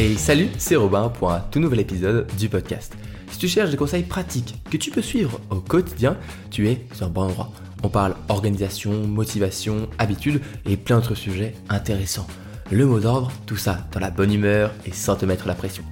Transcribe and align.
Et 0.00 0.16
salut, 0.16 0.46
c'est 0.58 0.76
Robin 0.76 1.08
pour 1.08 1.32
un 1.32 1.40
tout 1.40 1.58
nouvel 1.58 1.80
épisode 1.80 2.28
du 2.38 2.48
podcast. 2.48 2.96
Si 3.32 3.36
tu 3.36 3.48
cherches 3.48 3.70
des 3.70 3.76
conseils 3.76 4.04
pratiques 4.04 4.54
que 4.70 4.76
tu 4.76 4.92
peux 4.92 5.02
suivre 5.02 5.40
au 5.50 5.56
quotidien, 5.56 6.16
tu 6.52 6.68
es 6.68 6.86
sur 6.92 7.06
un 7.06 7.10
bon 7.10 7.22
endroit. 7.22 7.50
On 7.82 7.88
parle 7.88 8.14
organisation, 8.28 8.92
motivation, 9.08 9.88
habitude 9.98 10.40
et 10.66 10.76
plein 10.76 11.00
d'autres 11.00 11.16
sujets 11.16 11.56
intéressants. 11.68 12.28
Le 12.70 12.86
mot 12.86 13.00
d'ordre, 13.00 13.32
tout 13.44 13.56
ça 13.56 13.88
dans 13.90 13.98
la 13.98 14.12
bonne 14.12 14.32
humeur 14.32 14.70
et 14.86 14.92
sans 14.92 15.16
te 15.16 15.26
mettre 15.26 15.48
la 15.48 15.56
pression. 15.56 15.82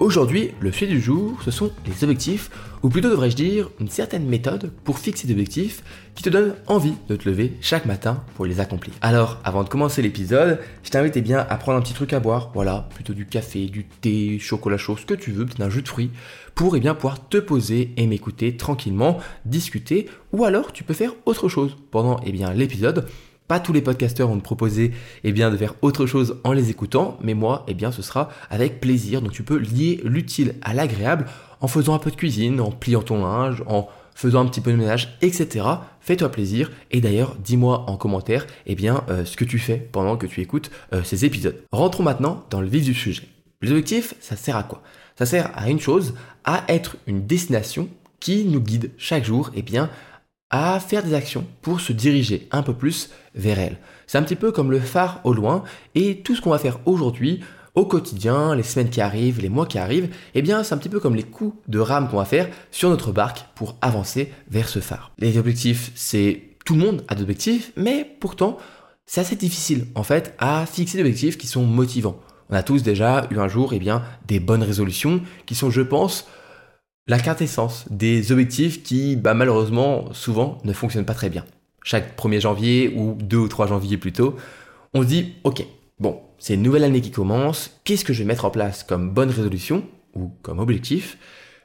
Aujourd'hui, 0.00 0.52
le 0.60 0.72
sujet 0.72 0.86
du 0.86 0.98
jour, 0.98 1.38
ce 1.44 1.50
sont 1.50 1.70
les 1.84 2.04
objectifs, 2.04 2.50
ou 2.82 2.88
plutôt 2.88 3.10
devrais-je 3.10 3.36
dire 3.36 3.68
une 3.80 3.90
certaine 3.90 4.24
méthode 4.24 4.72
pour 4.82 4.98
fixer 4.98 5.26
des 5.26 5.34
objectifs 5.34 5.84
qui 6.14 6.22
te 6.22 6.30
donnent 6.30 6.54
envie 6.68 6.94
de 7.10 7.16
te 7.16 7.28
lever 7.28 7.52
chaque 7.60 7.84
matin 7.84 8.24
pour 8.34 8.46
les 8.46 8.60
accomplir. 8.60 8.94
Alors, 9.02 9.38
avant 9.44 9.62
de 9.62 9.68
commencer 9.68 10.00
l'épisode, 10.00 10.58
je 10.84 10.90
t'invite 10.90 11.18
eh 11.18 11.20
bien 11.20 11.46
à 11.46 11.56
prendre 11.58 11.76
un 11.76 11.82
petit 11.82 11.92
truc 11.92 12.14
à 12.14 12.18
boire, 12.18 12.50
voilà, 12.54 12.88
plutôt 12.94 13.12
du 13.12 13.26
café, 13.26 13.66
du 13.66 13.84
thé, 13.84 14.38
chocolat 14.38 14.78
chaud, 14.78 14.96
ce 14.96 15.04
que 15.04 15.12
tu 15.12 15.32
veux, 15.32 15.44
peut-être 15.44 15.60
un 15.60 15.68
jus 15.68 15.82
de 15.82 15.88
fruits, 15.88 16.12
pour 16.54 16.74
eh 16.76 16.80
bien 16.80 16.94
pouvoir 16.94 17.28
te 17.28 17.36
poser 17.36 17.92
et 17.98 18.06
m'écouter 18.06 18.56
tranquillement, 18.56 19.18
discuter, 19.44 20.08
ou 20.32 20.46
alors 20.46 20.72
tu 20.72 20.82
peux 20.82 20.94
faire 20.94 21.12
autre 21.26 21.50
chose 21.50 21.76
pendant 21.90 22.18
eh 22.24 22.32
bien 22.32 22.54
l'épisode 22.54 23.06
pas 23.50 23.58
tous 23.58 23.72
les 23.72 23.82
podcasteurs 23.82 24.28
vont 24.28 24.38
te 24.38 24.44
proposer 24.44 24.92
eh 25.24 25.32
bien, 25.32 25.50
de 25.50 25.56
faire 25.56 25.74
autre 25.82 26.06
chose 26.06 26.36
en 26.44 26.52
les 26.52 26.70
écoutant, 26.70 27.18
mais 27.20 27.34
moi, 27.34 27.64
eh 27.66 27.74
bien, 27.74 27.90
ce 27.90 28.00
sera 28.00 28.28
avec 28.48 28.80
plaisir. 28.80 29.22
Donc 29.22 29.32
tu 29.32 29.42
peux 29.42 29.56
lier 29.56 30.00
l'utile 30.04 30.54
à 30.62 30.72
l'agréable 30.72 31.26
en 31.60 31.66
faisant 31.66 31.94
un 31.94 31.98
peu 31.98 32.12
de 32.12 32.14
cuisine, 32.14 32.60
en 32.60 32.70
pliant 32.70 33.02
ton 33.02 33.22
linge, 33.24 33.64
en 33.66 33.88
faisant 34.14 34.42
un 34.42 34.46
petit 34.46 34.60
peu 34.60 34.70
de 34.70 34.76
ménage, 34.76 35.18
etc. 35.20 35.66
Fais-toi 36.00 36.28
plaisir 36.28 36.70
et 36.92 37.00
d'ailleurs 37.00 37.34
dis-moi 37.42 37.86
en 37.88 37.96
commentaire 37.96 38.46
eh 38.66 38.76
bien, 38.76 39.02
euh, 39.08 39.24
ce 39.24 39.36
que 39.36 39.44
tu 39.44 39.58
fais 39.58 39.78
pendant 39.78 40.16
que 40.16 40.28
tu 40.28 40.40
écoutes 40.40 40.70
euh, 40.92 41.02
ces 41.02 41.24
épisodes. 41.24 41.60
Rentrons 41.72 42.04
maintenant 42.04 42.44
dans 42.50 42.60
le 42.60 42.68
vif 42.68 42.84
du 42.84 42.94
sujet. 42.94 43.24
Les 43.62 43.70
objectifs, 43.72 44.14
ça 44.20 44.36
sert 44.36 44.54
à 44.54 44.62
quoi? 44.62 44.80
Ça 45.18 45.26
sert 45.26 45.50
à 45.56 45.70
une 45.70 45.80
chose, 45.80 46.14
à 46.44 46.62
être 46.68 46.98
une 47.08 47.26
destination 47.26 47.88
qui 48.20 48.44
nous 48.44 48.60
guide 48.60 48.92
chaque 48.96 49.24
jour 49.24 49.50
eh 49.56 49.62
bien, 49.62 49.90
à 50.50 50.80
faire 50.80 51.02
des 51.02 51.14
actions 51.14 51.46
pour 51.62 51.80
se 51.80 51.92
diriger 51.92 52.48
un 52.50 52.62
peu 52.62 52.74
plus 52.74 53.10
vers 53.34 53.58
elle. 53.58 53.78
C'est 54.06 54.18
un 54.18 54.22
petit 54.22 54.36
peu 54.36 54.52
comme 54.52 54.70
le 54.70 54.80
phare 54.80 55.20
au 55.24 55.32
loin 55.32 55.62
et 55.94 56.18
tout 56.22 56.34
ce 56.34 56.40
qu'on 56.40 56.50
va 56.50 56.58
faire 56.58 56.80
aujourd'hui 56.86 57.40
au 57.76 57.86
quotidien, 57.86 58.56
les 58.56 58.64
semaines 58.64 58.90
qui 58.90 59.00
arrivent, 59.00 59.40
les 59.40 59.48
mois 59.48 59.66
qui 59.66 59.78
arrivent, 59.78 60.10
eh 60.34 60.42
bien 60.42 60.64
c'est 60.64 60.74
un 60.74 60.78
petit 60.78 60.88
peu 60.88 60.98
comme 60.98 61.14
les 61.14 61.22
coups 61.22 61.56
de 61.68 61.78
rame 61.78 62.08
qu'on 62.08 62.16
va 62.16 62.24
faire 62.24 62.48
sur 62.72 62.90
notre 62.90 63.12
barque 63.12 63.46
pour 63.54 63.76
avancer 63.80 64.32
vers 64.48 64.68
ce 64.68 64.80
phare. 64.80 65.12
Les 65.18 65.38
objectifs, 65.38 65.92
c'est 65.94 66.42
tout 66.64 66.74
le 66.74 66.80
monde 66.80 67.04
a 67.08 67.14
des 67.14 67.22
objectifs, 67.22 67.72
mais 67.76 68.16
pourtant 68.18 68.58
c'est 69.06 69.20
assez 69.20 69.36
difficile 69.36 69.86
en 69.94 70.02
fait 70.02 70.34
à 70.38 70.66
fixer 70.66 70.96
des 70.96 71.04
objectifs 71.04 71.38
qui 71.38 71.46
sont 71.46 71.64
motivants. 71.64 72.18
On 72.50 72.54
a 72.54 72.64
tous 72.64 72.82
déjà 72.82 73.28
eu 73.30 73.38
un 73.38 73.46
jour 73.46 73.72
eh 73.72 73.78
bien, 73.78 74.02
des 74.26 74.40
bonnes 74.40 74.64
résolutions 74.64 75.22
qui 75.46 75.54
sont, 75.54 75.70
je 75.70 75.82
pense, 75.82 76.26
la 77.10 77.18
quintessence 77.18 77.86
des 77.90 78.30
objectifs 78.30 78.84
qui, 78.84 79.16
bah, 79.16 79.34
malheureusement, 79.34 80.04
souvent 80.12 80.58
ne 80.62 80.72
fonctionnent 80.72 81.04
pas 81.04 81.12
très 81.12 81.28
bien. 81.28 81.44
Chaque 81.82 82.16
1er 82.16 82.40
janvier 82.40 82.94
ou 82.96 83.18
2 83.20 83.36
ou 83.36 83.48
3 83.48 83.66
janvier 83.66 83.96
plutôt, 83.96 84.36
on 84.94 85.02
se 85.02 85.08
dit, 85.08 85.34
ok, 85.42 85.66
bon, 85.98 86.20
c'est 86.38 86.54
une 86.54 86.62
nouvelle 86.62 86.84
année 86.84 87.00
qui 87.00 87.10
commence, 87.10 87.80
qu'est-ce 87.82 88.04
que 88.04 88.12
je 88.12 88.20
vais 88.20 88.26
mettre 88.26 88.44
en 88.44 88.50
place 88.50 88.84
comme 88.84 89.10
bonne 89.10 89.30
résolution 89.30 89.82
ou 90.14 90.30
comme 90.42 90.60
objectif 90.60 91.18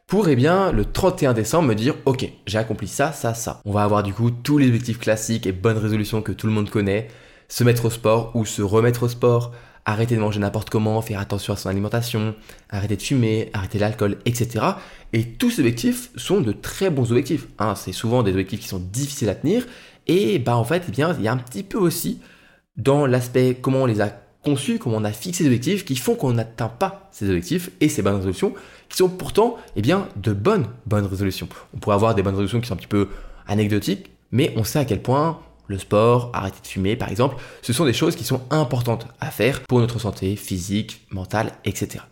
pour, 0.08 0.28
eh 0.30 0.36
bien, 0.36 0.72
le 0.72 0.84
31 0.84 1.34
décembre, 1.34 1.68
me 1.68 1.76
dire, 1.76 1.94
ok, 2.06 2.28
j'ai 2.48 2.58
accompli 2.58 2.88
ça, 2.88 3.12
ça, 3.12 3.36
ça. 3.36 3.62
On 3.66 3.72
va 3.72 3.84
avoir 3.84 4.02
du 4.02 4.14
coup 4.14 4.32
tous 4.32 4.58
les 4.58 4.68
objectifs 4.68 5.00
classiques 5.00 5.46
et 5.46 5.52
bonnes 5.52 5.78
résolutions 5.78 6.24
que 6.24 6.32
tout 6.32 6.48
le 6.48 6.54
monde 6.54 6.72
connaît, 6.72 7.08
se 7.50 7.64
mettre 7.64 7.86
au 7.86 7.90
sport 7.92 8.32
ou 8.36 8.46
se 8.46 8.64
remettre 8.64 9.04
au 9.04 9.10
sport, 9.10 9.52
arrêter 9.86 10.16
de 10.16 10.20
manger 10.20 10.40
n'importe 10.40 10.70
comment, 10.70 11.02
faire 11.02 11.20
attention 11.20 11.54
à 11.54 11.58
son 11.58 11.70
alimentation, 11.70 12.36
arrêter 12.70 12.96
de 12.96 13.02
fumer, 13.02 13.50
arrêter 13.54 13.78
l'alcool, 13.80 14.18
etc. 14.26 14.66
Et 15.14 15.24
tous 15.24 15.52
ces 15.52 15.62
objectifs 15.62 16.10
sont 16.16 16.42
de 16.42 16.52
très 16.52 16.90
bons 16.90 17.12
objectifs. 17.12 17.48
Hein. 17.60 17.76
c'est 17.76 17.92
souvent 17.92 18.24
des 18.24 18.32
objectifs 18.32 18.62
qui 18.62 18.68
sont 18.68 18.80
difficiles 18.80 19.30
à 19.30 19.36
tenir. 19.36 19.66
Et 20.08 20.40
bah 20.40 20.58
en 20.58 20.64
fait, 20.64 20.84
eh 20.88 20.92
il 20.92 21.24
y 21.24 21.28
a 21.28 21.32
un 21.32 21.38
petit 21.38 21.64
peu 21.64 21.78
aussi 21.78 22.20
dans 22.78 23.06
l'aspect 23.06 23.58
comment 23.60 23.84
on 23.84 23.86
les 23.86 24.02
a 24.02 24.22
conçus, 24.44 24.78
comment 24.80 24.98
on 24.98 25.04
a 25.04 25.12
fixé 25.12 25.44
des 25.44 25.50
objectifs 25.50 25.86
qui 25.86 25.96
font 25.96 26.16
qu'on 26.16 26.34
n'atteint 26.34 26.70
pas 26.70 27.10
ces 27.12 27.28
objectifs 27.28 27.72
et 27.82 27.90
ces 27.90 28.02
bonnes 28.02 28.16
résolutions 28.16 28.54
qui 28.90 28.98
sont 28.98 29.10
pourtant 29.10 29.58
eh 29.76 29.82
bien, 29.82 30.08
de 30.16 30.34
bonnes 30.34 30.68
bonnes 30.86 31.06
résolutions. 31.06 31.48
On 31.74 31.80
pourrait 31.80 31.96
avoir 31.96 32.14
des 32.14 32.22
bonnes 32.22 32.36
résolutions 32.36 32.62
qui 32.62 32.68
sont 32.68 32.76
un 32.76 32.78
petit 32.78 32.88
peu 32.88 33.10
anecdotiques, 33.48 34.12
mais 34.32 34.54
on 34.56 34.64
sait 34.64 34.80
à 34.80 34.86
quel 34.86 35.02
point 35.02 35.40
le 35.68 35.78
sport, 35.78 36.32
arrêter 36.34 36.60
de 36.62 36.68
fumer 36.68 36.96
par 36.96 37.10
exemple, 37.10 37.36
ce 37.62 37.74
sont 37.74 37.86
des 37.86 37.94
choses 37.94 38.16
qui 38.16 38.24
sont 38.24 38.42
importantes 38.50 39.08
à 39.20 39.32
faire 39.32 39.62
pour 39.62 39.80
notre 39.80 40.00
santé 40.00 40.36
physique, 40.36 41.06
mentale, 41.12 41.52
etc. 41.66 42.04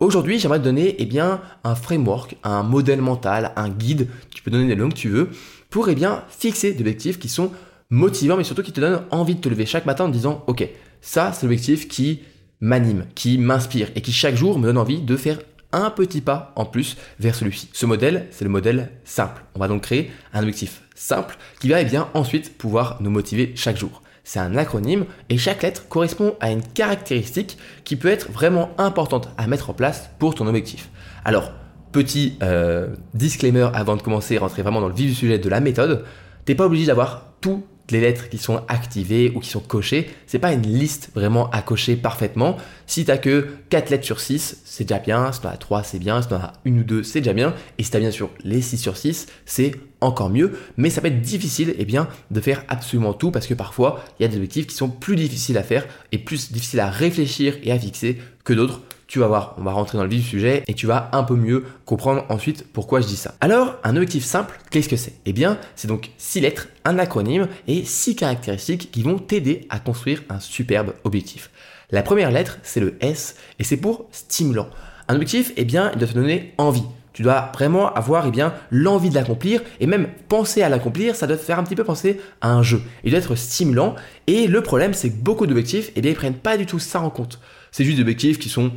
Aujourd'hui, 0.00 0.38
j'aimerais 0.38 0.58
te 0.58 0.64
donner 0.64 0.96
eh 0.98 1.06
bien, 1.06 1.40
un 1.62 1.74
framework, 1.74 2.36
un 2.42 2.62
modèle 2.62 3.00
mental, 3.00 3.52
un 3.56 3.68
guide, 3.68 4.08
tu 4.34 4.42
peux 4.42 4.50
donner 4.50 4.66
les 4.66 4.76
noms 4.76 4.88
que 4.88 4.94
tu 4.94 5.08
veux, 5.08 5.30
pour 5.70 5.88
eh 5.88 5.94
bien, 5.94 6.24
fixer 6.28 6.72
des 6.72 6.80
objectifs 6.80 7.18
qui 7.18 7.28
sont 7.28 7.52
motivants, 7.90 8.36
mais 8.36 8.44
surtout 8.44 8.62
qui 8.62 8.72
te 8.72 8.80
donnent 8.80 9.02
envie 9.10 9.36
de 9.36 9.40
te 9.40 9.48
lever 9.48 9.66
chaque 9.66 9.86
matin 9.86 10.04
en 10.04 10.08
disant, 10.08 10.42
ok, 10.46 10.68
ça 11.00 11.32
c'est 11.32 11.46
l'objectif 11.46 11.88
qui 11.88 12.20
m'anime, 12.60 13.06
qui 13.14 13.38
m'inspire 13.38 13.88
et 13.94 14.00
qui 14.00 14.12
chaque 14.12 14.36
jour 14.36 14.58
me 14.58 14.66
donne 14.66 14.78
envie 14.78 15.00
de 15.00 15.16
faire 15.16 15.38
un 15.74 15.90
petit 15.90 16.20
pas 16.20 16.52
en 16.56 16.64
plus 16.64 16.96
vers 17.18 17.34
celui-ci. 17.34 17.68
Ce 17.72 17.86
modèle, 17.86 18.28
c'est 18.30 18.44
le 18.44 18.50
modèle 18.50 18.90
simple. 19.04 19.42
On 19.54 19.58
va 19.58 19.68
donc 19.68 19.82
créer 19.82 20.10
un 20.32 20.40
objectif 20.40 20.82
simple 20.94 21.36
qui 21.60 21.68
va 21.68 21.80
eh 21.80 21.84
bien 21.84 22.08
ensuite 22.14 22.56
pouvoir 22.56 22.98
nous 23.00 23.10
motiver 23.10 23.52
chaque 23.56 23.76
jour. 23.76 24.02
C'est 24.22 24.38
un 24.38 24.56
acronyme 24.56 25.04
et 25.28 25.36
chaque 25.36 25.62
lettre 25.62 25.86
correspond 25.88 26.34
à 26.40 26.50
une 26.50 26.62
caractéristique 26.62 27.58
qui 27.84 27.96
peut 27.96 28.08
être 28.08 28.30
vraiment 28.30 28.70
importante 28.78 29.28
à 29.36 29.46
mettre 29.46 29.68
en 29.70 29.74
place 29.74 30.10
pour 30.18 30.34
ton 30.34 30.46
objectif. 30.46 30.88
Alors, 31.26 31.52
petit 31.92 32.38
euh, 32.42 32.88
disclaimer 33.12 33.68
avant 33.74 33.96
de 33.96 34.02
commencer 34.02 34.38
rentrer 34.38 34.62
vraiment 34.62 34.80
dans 34.80 34.88
le 34.88 34.94
vif 34.94 35.10
du 35.10 35.14
sujet 35.14 35.38
de 35.38 35.48
la 35.48 35.60
méthode, 35.60 36.04
t'es 36.46 36.54
pas 36.54 36.66
obligé 36.66 36.86
d'avoir 36.86 37.34
tout 37.40 37.64
les 37.90 38.00
lettres 38.00 38.28
qui 38.28 38.38
sont 38.38 38.62
activées 38.68 39.32
ou 39.34 39.40
qui 39.40 39.48
sont 39.48 39.60
cochées, 39.60 40.10
c'est 40.26 40.38
pas 40.38 40.52
une 40.52 40.62
liste 40.62 41.10
vraiment 41.14 41.50
à 41.50 41.62
cocher 41.62 41.96
parfaitement. 41.96 42.56
Si 42.86 43.04
t'as 43.04 43.18
que 43.18 43.48
4 43.70 43.90
lettres 43.90 44.04
sur 44.04 44.20
6, 44.20 44.62
c'est 44.64 44.84
déjà 44.84 44.98
bien. 44.98 45.32
Si 45.32 45.40
t'en 45.40 45.50
as 45.50 45.56
3, 45.56 45.82
c'est 45.82 45.98
bien. 45.98 46.22
Si 46.22 46.28
t'en 46.28 46.36
as 46.36 46.52
une 46.64 46.80
ou 46.80 46.84
deux, 46.84 47.02
c'est 47.02 47.20
déjà 47.20 47.32
bien. 47.32 47.54
Et 47.78 47.82
si 47.82 47.90
t'as 47.90 48.00
bien 48.00 48.10
sûr 48.10 48.30
les 48.42 48.62
6 48.62 48.78
sur 48.78 48.96
6, 48.96 49.26
c'est 49.44 49.72
encore 50.00 50.30
mieux. 50.30 50.52
Mais 50.76 50.90
ça 50.90 51.00
peut 51.00 51.08
être 51.08 51.20
difficile 51.20 51.70
et 51.70 51.76
eh 51.80 51.84
bien, 51.84 52.08
de 52.30 52.40
faire 52.40 52.64
absolument 52.68 53.12
tout 53.12 53.30
parce 53.30 53.46
que 53.46 53.54
parfois, 53.54 54.04
il 54.18 54.22
y 54.22 54.26
a 54.26 54.28
des 54.28 54.36
objectifs 54.36 54.66
qui 54.66 54.74
sont 54.74 54.88
plus 54.88 55.16
difficiles 55.16 55.58
à 55.58 55.62
faire 55.62 55.86
et 56.12 56.18
plus 56.18 56.52
difficiles 56.52 56.80
à 56.80 56.90
réfléchir 56.90 57.56
et 57.62 57.72
à 57.72 57.78
fixer 57.78 58.18
que 58.44 58.52
d'autres 58.52 58.80
tu 59.06 59.18
vas 59.18 59.26
voir, 59.26 59.54
on 59.58 59.62
va 59.62 59.72
rentrer 59.72 59.98
dans 59.98 60.04
le 60.04 60.10
vif 60.10 60.22
du 60.22 60.28
sujet 60.28 60.62
et 60.66 60.74
tu 60.74 60.86
vas 60.86 61.10
un 61.12 61.22
peu 61.22 61.36
mieux 61.36 61.64
comprendre 61.84 62.24
ensuite 62.28 62.66
pourquoi 62.72 63.00
je 63.00 63.06
dis 63.06 63.16
ça. 63.16 63.34
Alors, 63.40 63.76
un 63.84 63.96
objectif 63.96 64.24
simple, 64.24 64.58
qu'est-ce 64.70 64.88
que 64.88 64.96
c'est? 64.96 65.14
Eh 65.26 65.32
bien, 65.32 65.58
c'est 65.76 65.88
donc 65.88 66.10
six 66.18 66.40
lettres, 66.40 66.68
un 66.84 66.98
acronyme 66.98 67.48
et 67.66 67.84
six 67.84 68.16
caractéristiques 68.16 68.90
qui 68.90 69.02
vont 69.02 69.18
t'aider 69.18 69.66
à 69.70 69.78
construire 69.78 70.22
un 70.28 70.40
superbe 70.40 70.94
objectif. 71.04 71.50
La 71.90 72.02
première 72.02 72.30
lettre, 72.30 72.58
c'est 72.62 72.80
le 72.80 72.96
S 73.00 73.36
et 73.58 73.64
c'est 73.64 73.76
pour 73.76 74.06
stimulant. 74.10 74.68
Un 75.08 75.14
objectif, 75.14 75.52
eh 75.56 75.64
bien, 75.64 75.90
il 75.92 75.98
doit 75.98 76.08
te 76.08 76.14
donner 76.14 76.54
envie. 76.58 76.84
Tu 77.14 77.22
dois 77.22 77.50
vraiment 77.54 77.94
avoir 77.94 78.26
eh 78.26 78.42
l'envie 78.70 79.08
de 79.08 79.14
l'accomplir 79.14 79.62
et 79.80 79.86
même 79.86 80.08
penser 80.28 80.62
à 80.62 80.68
l'accomplir, 80.68 81.16
ça 81.16 81.26
doit 81.26 81.36
te 81.36 81.42
faire 81.42 81.58
un 81.58 81.64
petit 81.64 81.76
peu 81.76 81.84
penser 81.84 82.20
à 82.40 82.52
un 82.52 82.62
jeu. 82.62 82.82
Il 83.04 83.10
doit 83.12 83.20
être 83.20 83.36
stimulant 83.36 83.94
et 84.26 84.46
le 84.46 84.60
problème 84.62 84.92
c'est 84.92 85.10
que 85.10 85.16
beaucoup 85.16 85.46
d'objectifs 85.46 85.90
eh 85.96 86.00
bien 86.02 86.10
ils 86.10 86.16
prennent 86.16 86.34
pas 86.34 86.56
du 86.56 86.66
tout 86.66 86.78
ça 86.78 87.00
en 87.00 87.10
compte. 87.10 87.40
C'est 87.70 87.84
juste 87.84 87.96
des 87.96 88.02
objectifs 88.02 88.38
qui 88.38 88.48
sont 88.48 88.72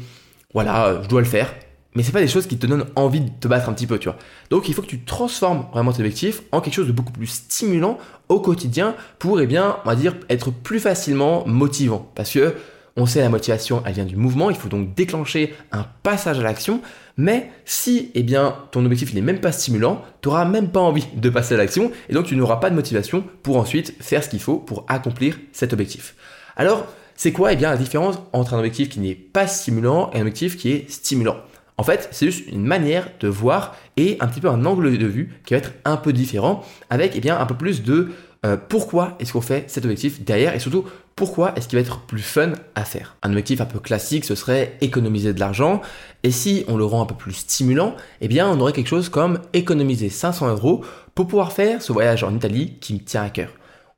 voilà, 0.53 1.01
je 1.03 1.07
dois 1.07 1.21
le 1.21 1.27
faire. 1.27 1.53
Mais 1.95 2.03
c'est 2.03 2.11
pas 2.11 2.21
des 2.21 2.27
choses 2.27 2.45
qui 2.45 2.59
te 2.59 2.67
donnent 2.67 2.85
envie 2.95 3.21
de 3.21 3.29
te 3.39 3.47
battre 3.47 3.69
un 3.69 3.73
petit 3.73 3.87
peu, 3.87 3.97
tu 3.97 4.07
vois. 4.07 4.19
Donc 4.51 4.69
il 4.69 4.75
faut 4.75 4.83
que 4.83 4.87
tu 4.87 5.03
transformes 5.03 5.65
vraiment 5.73 5.91
tes 5.91 6.01
objectifs 6.01 6.43
en 6.51 6.61
quelque 6.61 6.75
chose 6.75 6.85
de 6.85 6.91
beaucoup 6.91 7.11
plus 7.11 7.25
stimulant 7.25 7.97
au 8.29 8.39
quotidien 8.39 8.95
pour, 9.17 9.41
eh 9.41 9.47
bien, 9.47 9.77
on 9.83 9.87
va 9.87 9.95
dire, 9.95 10.15
être 10.29 10.51
plus 10.51 10.79
facilement 10.79 11.43
motivant. 11.47 12.11
Parce 12.13 12.31
que 12.31 12.53
on 12.97 13.05
sait 13.05 13.21
la 13.21 13.29
motivation, 13.29 13.83
elle 13.85 13.93
vient 13.93 14.05
du 14.05 14.15
mouvement, 14.15 14.49
il 14.49 14.55
faut 14.55 14.69
donc 14.69 14.95
déclencher 14.95 15.53
un 15.71 15.85
passage 16.03 16.39
à 16.39 16.43
l'action. 16.43 16.81
Mais 17.15 17.51
si, 17.63 18.11
eh 18.15 18.23
bien, 18.23 18.55
ton 18.71 18.83
objectif 18.83 19.13
n'est 19.13 19.21
même 19.21 19.39
pas 19.39 19.51
stimulant, 19.51 20.01
tu 20.21 20.27
n'auras 20.27 20.45
même 20.45 20.69
pas 20.69 20.79
envie 20.79 21.07
de 21.15 21.29
passer 21.29 21.53
à 21.53 21.57
l'action 21.57 21.91
et 22.09 22.13
donc 22.13 22.25
tu 22.25 22.35
n'auras 22.35 22.57
pas 22.57 22.69
de 22.69 22.75
motivation 22.75 23.23
pour 23.43 23.57
ensuite 23.57 23.95
faire 24.01 24.23
ce 24.23 24.29
qu'il 24.29 24.39
faut 24.39 24.57
pour 24.57 24.83
accomplir 24.87 25.37
cet 25.53 25.73
objectif. 25.73 26.15
Alors, 26.55 26.87
c'est 27.15 27.31
quoi 27.31 27.53
eh 27.53 27.55
bien, 27.55 27.69
la 27.69 27.77
différence 27.77 28.17
entre 28.33 28.55
un 28.55 28.59
objectif 28.59 28.89
qui 28.89 28.99
n'est 28.99 29.15
pas 29.15 29.47
stimulant 29.47 30.11
et 30.13 30.17
un 30.17 30.21
objectif 30.21 30.57
qui 30.57 30.71
est 30.71 30.89
stimulant? 30.89 31.37
En 31.79 31.83
fait, 31.83 32.09
c'est 32.11 32.25
juste 32.25 32.47
une 32.51 32.65
manière 32.65 33.07
de 33.19 33.27
voir 33.27 33.75
et 33.97 34.17
un 34.19 34.27
petit 34.27 34.41
peu 34.41 34.49
un 34.49 34.65
angle 34.65 34.97
de 34.97 35.05
vue 35.05 35.39
qui 35.45 35.53
va 35.53 35.59
être 35.59 35.73
un 35.85 35.97
peu 35.97 36.11
différent 36.11 36.63
avec 36.89 37.13
eh 37.15 37.19
bien, 37.19 37.39
un 37.39 37.45
peu 37.45 37.55
plus 37.55 37.83
de 37.83 38.09
euh, 38.45 38.57
pourquoi 38.57 39.17
est-ce 39.19 39.33
qu'on 39.33 39.41
fait 39.41 39.69
cet 39.69 39.85
objectif 39.85 40.21
derrière 40.21 40.55
et 40.55 40.59
surtout 40.59 40.85
pourquoi 41.15 41.53
est-ce 41.55 41.67
qu'il 41.67 41.77
va 41.77 41.81
être 41.81 42.01
plus 42.01 42.21
fun 42.21 42.53
à 42.75 42.85
faire? 42.85 43.17
Un 43.23 43.29
objectif 43.29 43.59
un 43.59 43.65
peu 43.65 43.79
classique, 43.79 44.23
ce 44.23 44.35
serait 44.35 44.77
économiser 44.81 45.33
de 45.33 45.39
l'argent. 45.39 45.81
Et 46.21 46.29
si 46.29 46.63
on 46.67 46.77
le 46.77 46.85
rend 46.85 47.01
un 47.01 47.07
peu 47.07 47.15
plus 47.15 47.33
stimulant, 47.33 47.95
eh 48.21 48.27
bien 48.27 48.47
on 48.47 48.59
aurait 48.59 48.73
quelque 48.73 48.87
chose 48.87 49.09
comme 49.09 49.39
économiser 49.53 50.09
500 50.09 50.49
euros 50.49 50.85
pour 51.15 51.27
pouvoir 51.27 51.53
faire 51.53 51.81
ce 51.81 51.91
voyage 51.91 52.23
en 52.23 52.35
Italie 52.35 52.77
qui 52.79 52.93
me 52.93 52.99
tient 52.99 53.23
à 53.23 53.29
cœur. 53.29 53.49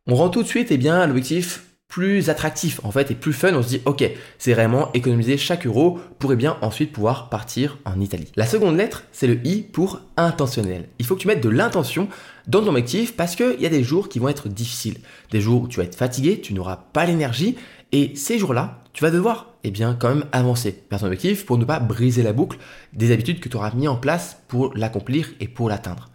On 0.08 0.16
rend 0.16 0.30
tout 0.30 0.44
de 0.44 0.48
suite 0.48 0.70
eh 0.72 0.78
bien 0.78 1.06
l'objectif 1.06 1.66
plus 1.90 2.30
attractif 2.30 2.80
en 2.84 2.92
fait 2.92 3.12
et 3.12 3.16
plus 3.16 3.34
fun. 3.34 3.54
On 3.54 3.64
se 3.64 3.68
dit 3.68 3.82
ok, 3.86 4.10
c'est 4.38 4.54
vraiment 4.54 4.94
économiser 4.94 5.38
chaque 5.38 5.66
euro 5.66 6.00
pour 6.20 6.32
eh 6.32 6.36
bien 6.36 6.56
ensuite 6.62 6.94
pouvoir 6.94 7.30
partir 7.30 7.80
en 7.84 8.00
Italie. 8.00 8.32
La 8.36 8.46
seconde 8.46 8.78
lettre, 8.78 9.04
c'est 9.12 9.28
le 9.28 9.46
I 9.46 9.64
pour 9.64 10.00
intentionnel. 10.16 10.88
Il 11.00 11.06
faut 11.06 11.16
que 11.16 11.22
tu 11.22 11.28
mettes 11.28 11.44
de 11.44 11.50
l'intention 11.50 12.08
dans 12.50 12.62
ton 12.62 12.70
objectif 12.70 13.16
parce 13.16 13.36
qu'il 13.36 13.62
y 13.62 13.66
a 13.66 13.70
des 13.70 13.84
jours 13.84 14.10
qui 14.10 14.20
vont 14.20 14.28
être 14.28 14.50
difficiles. 14.50 14.98
Des 15.32 15.40
jours 15.40 15.62
où 15.62 15.68
tu 15.68 15.78
vas 15.78 15.86
être 15.86 15.96
fatigué, 15.96 16.42
tu 16.42 16.54
n'auras 16.54 16.78
pas 16.92 17.06
l'énergie 17.06 17.56
et 17.92 18.16
ces 18.16 18.40
jours-là, 18.40 18.84
tu 18.92 19.04
vas 19.04 19.12
devoir 19.12 19.54
eh 19.64 19.72
bien 19.72 19.96
quand 19.98 20.10
même 20.10 20.26
avancer 20.32 20.84
vers 20.90 21.00
ton 21.00 21.06
objectif 21.06 21.46
pour 21.46 21.58
ne 21.58 21.66
pas 21.66 21.80
briser 21.80 22.24
la 22.24 22.34
boucle 22.34 22.58
des 22.94 23.12
habitudes 23.12 23.40
que 23.40 23.50
tu 23.50 23.58
auras 23.58 23.72
mis 23.74 23.88
en 23.88 23.98
place 23.98 24.42
pour 24.48 24.76
l'accomplir 24.76 25.30
et 25.40 25.48
pour 25.48 25.70
l'atteindre. 25.70 26.10